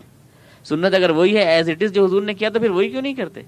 [0.64, 3.02] سنت اگر وہی ہے ایز اٹ از جو حضور نے کیا تو پھر وہی کیوں
[3.02, 3.42] نہیں کرتے؟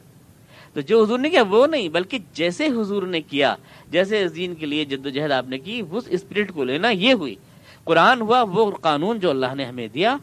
[0.74, 3.56] تو جو حضور نے کیا، وہ نہیں، بلکہ جیسے حضور نے کیا،
[3.92, 6.90] جیسے اس دین کے لیے جد و جہد آپ نے کی، اس اسپرٹ کو لینا
[6.90, 7.36] یہ ہوئی۔
[7.84, 10.18] قرآن ہوا، وہ قانون جو اللہ نے ہمیں دیا،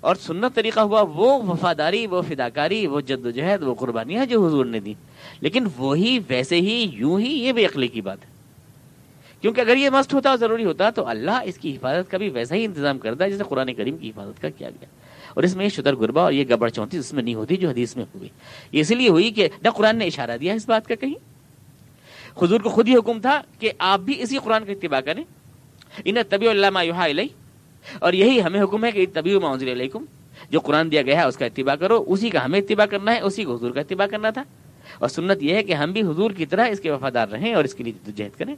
[0.00, 4.46] اور سنت طریقہ ہوا، وہ وفاداری، وہ فداکاری، وہ جد و جہد وہ قربانیاں جو
[4.46, 4.94] حضور نے دی
[5.40, 8.37] لیکن وہی، ویسے ہی، یوں ہی، یہ بھی عقلی کی بات ہے۔
[9.40, 12.28] کیونکہ اگر یہ مست ہوتا اور ضروری ہوتا تو اللہ اس کی حفاظت کا بھی
[12.28, 14.86] ویسا ہی انتظام کرتا ہے جیسے قرآن کریم کی حفاظت کا کیا گیا۔
[15.34, 17.68] اور اس میں یہ شتر گربا اور یہ گبر چونتی اس میں نہیں ہوتی جو
[17.68, 18.28] حدیث میں ہوئی۔
[18.72, 21.14] یہ اسی لیے ہوئی کہ نہ قرآن نے اشارہ دیا اس بات کا کہیں۔
[22.42, 25.24] حضور کو خود ہی حکم تھا کہ آپ بھی اسی قرآن کا اتباع کریں۔
[26.04, 27.24] انہیں طبی اللہ علیہ
[27.98, 29.36] اور یہی ہمیں حکم ہے کہ طبی
[29.72, 30.04] علیکم
[30.50, 33.20] جو قرآن دیا گیا ہے اس کا اتباع کرو۔ اسی کا ہمیں اتباع کرنا ہے،
[33.20, 34.44] اسی کو حضور کا اتباع کرنا تھا۔
[34.98, 37.64] اور سنت یہ ہے کہ ہم بھی حضور کی طرح اس کے وفادار رہیں اور
[37.64, 38.54] اس کے لیے جہد کریں۔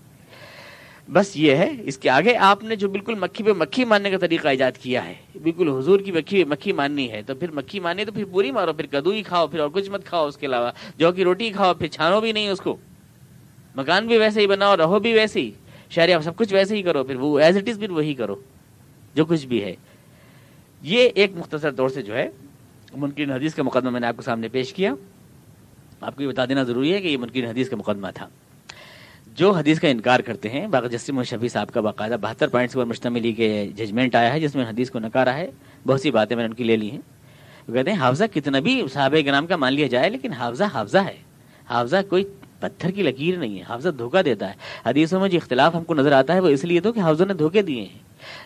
[1.12, 4.18] بس یہ ہے، اس کے آگے آپ نے جو بالکل مکھی پہ مکھی ماننے کا
[4.18, 7.80] طریقہ ایجاد کیا ہے، بالکل حضور کی مکھی پہ مکھی ماننی ہے، تو پھر مکھی
[7.80, 10.36] ماننی تو پھر پوری مارو، پھر کدو ہی کھاؤ، پھر اور کچھ مت کھاؤ اس
[10.36, 12.76] کے علاوہ، جو کی روٹی کھاؤ، پھر چھانو بھی نہیں اس کو۔
[13.76, 15.50] مکان بھی ویسے ہی بناؤ، رہو بھی ویسے ہی۔
[15.90, 18.34] شہری سب کچھ ویسے ہی کرو، پھر وہ ایز اٹ از پھر وہی کرو،
[19.14, 19.74] جو کچھ بھی ہے۔
[20.82, 22.30] یہ ایک مختصر طور سے جو ہے،
[22.96, 24.94] منکرین حدیث کا مقدمہ میں نے آپ کو سامنے پیش کیا۔
[26.00, 28.28] آپ کو یہ بتا دینا ضروری ہے کہ یہ منکرین حدیث کا مقدمہ تھا۔
[29.34, 32.84] جو حدیث کا انکار کرتے ہیں باغ جسم شفیع صاحب کا باقاعدہ بہتر پوائنٹس پر
[32.84, 35.50] مشتمل کے ججمنٹ آیا ہے، جس میں حدیث کو نکارا ہے۔
[35.86, 36.98] بہت سی باتیں میں نے ان کی لے لی ہیں۔
[37.68, 40.98] وہ کہتے ہیں، حافظہ کتنا بھی صحابہ گرام کا مان لیا جائے، لیکن حافظہ حافظہ
[40.98, 41.16] ہے۔
[41.70, 42.24] حافظہ کوئی
[42.60, 44.54] پتھر کی لکیر نہیں ہے، حافظہ دھوکہ دیتا ہے۔
[44.86, 47.26] حدیثوں میں جو اختلاف ہم کو نظر آتا ہے، وہ اس لیے تو کہ حافظوں
[47.26, 47.98] نے دھوکے دیے ہیں۔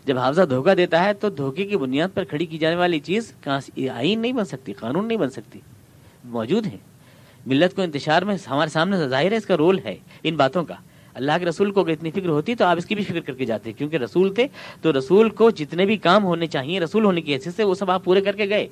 [0.05, 3.33] جب حافظہ دھوکہ دیتا ہے، تو دھوکے کی بنیاد پر کھڑی کی جانے والی چیز
[3.95, 5.61] آئین نہیں بن سکتی، قانون نہیں بن سکتی۔
[6.25, 6.77] موجود ہے
[7.47, 10.75] ملت کو انتشار میں ہمارے سامنے ظاہر ہے، اس کا رول ہے ان باتوں کا۔
[11.15, 13.33] اللہ کے رسول کو اگر اتنی فکر ہوتی تو آپ اس کی بھی فکر کر
[13.33, 14.47] کے جاتے، کیونکہ رسول تھے
[14.83, 17.91] تو رسول کو جتنے بھی کام ہونے چاہیے، رسول ہونے کی حیثیت سے وہ سب
[17.91, 18.69] آپ پورے کر کے گئے۔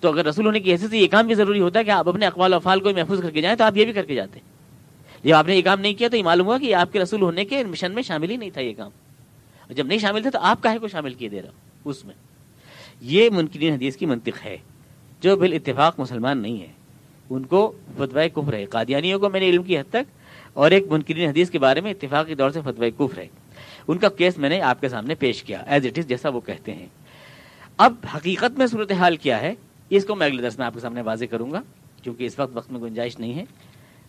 [0.00, 2.08] تو اگر رسول ہونے کی حیثیت سے یہ کام بھی ضروری ہوتا ہے کہ آپ
[2.08, 4.14] اپنے اقوال و افعال کو محفوظ کر کے جائیں تو آپ یہ بھی کر کے
[4.14, 4.40] جاتے۔
[5.24, 7.22] جب آپ نے یہ کام نہیں کیا تو یہ معلوم ہوا کہ آپ کے رسول
[7.22, 8.90] ہونے کے مشن میں شامل ہی نہیں تھا یہ کام۔
[9.62, 11.50] اور جب نہیں شامل تھے تو آپ کاہے کو شامل کیے دے رہا
[11.84, 12.14] اس میں۔
[13.00, 14.56] یہ منکرین حدیث کی منطق ہے،
[15.20, 16.81] جو بال اتفاق مسلمان نہیں ہے۔
[17.34, 17.60] ان کو
[17.96, 20.10] فتوائے کفر ہے، قادیانیوں کو میں نے علم کی حد تک،
[20.52, 23.26] اور ایک منکرین حدیث کے بارے میں اتفاقی طور سے فتوی کفر ہے۔
[23.88, 26.40] ان کا کیس میں نے آپ کے سامنے پیش کیا ایز اٹ از جیسا وہ
[26.40, 26.86] کہتے ہیں۔
[27.78, 29.54] اب حقیقت میں صورتحال کیا ہے،
[29.90, 31.62] اس کو میں اگلے درس میں آپ کے سامنے واضح کروں گا،
[32.02, 33.44] کیونکہ اس وقت وقت میں گنجائش نہیں ہے۔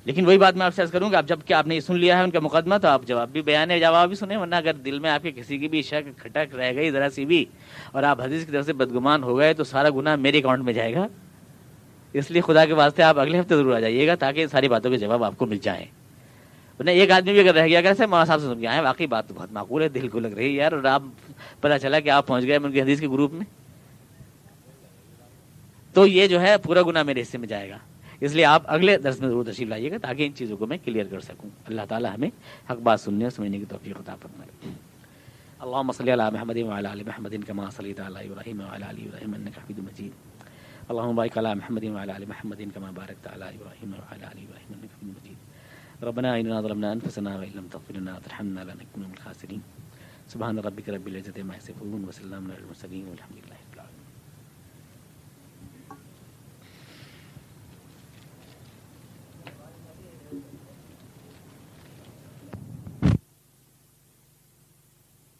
[0.05, 2.23] لیکن وہی بات میں آپ سے کروں گا جبکہ آپ نے یہ سن لیا ہے
[2.23, 4.99] ان کا مقدمہ، تو آپ جواب بھی بیان ہے، جواب بھی سنیں، ورنہ اگر دل
[4.99, 7.45] میں آپ کے کسی کی بھی شک کھٹک رہ گئی ذرا سی بھی،
[7.91, 10.73] اور آپ حدیث کی طرف سے بدگمان ہو گئے، تو سارا گناہ میرے اکاؤنٹ میں
[10.73, 11.07] جائے گا۔
[12.13, 14.91] اس لیے خدا کے واسطے آپ اگلے ہفتے ضرور آ جائیے گا تاکہ ساری باتوں
[14.91, 15.85] کے جواب آپ کو مل جائیں۔
[16.87, 19.07] ایک آدمی بھی اگر رہ گیا، اگر ایسے مولانا صاحب سے سن کے آئے واقعی
[19.07, 21.03] بات تو بہت معقول ہے، دل کو لگ رہی ہے یار، اور آپ
[21.61, 23.45] پتا چلا کہ آپ پہنچ گئے ان کے حدیث کے گروپ میں۔
[25.93, 27.77] تو یہ جو ہے پورا گنا میرے حصے میں جائے گا۔
[28.19, 30.77] اس لیے آپ اگلے درس میں ضرور تشریف لائیے گا تاکہ ان چیزوں کو میں
[30.85, 32.29] کلیئر کر سکوں۔ اللہ تعالیٰ ہمیں
[32.71, 34.69] حق بات سننے اور سمجھنے کی توفیق عطا فرمائے۔
[35.59, 39.57] اللهم صل على محمد وعلى ال محمد كما صليت على ابراهيم وعلى ال ابراهيم انك
[39.57, 40.32] حميد مجيد
[40.91, 44.91] اللهم بارك على محمد وعلى ال محمد كما باركت على ابراهيم وعلى ال ابراهيم انك
[44.99, 45.39] حميد مجيد.
[46.03, 49.61] ربنا اننا ظلمنا انفسنا وان لم تغفر لنا وترحمنا لنكون من الخاسرين.
[50.27, 53.59] سبحان ربك رب العزه عما يصفون وسلام على المرسلين والحمد لله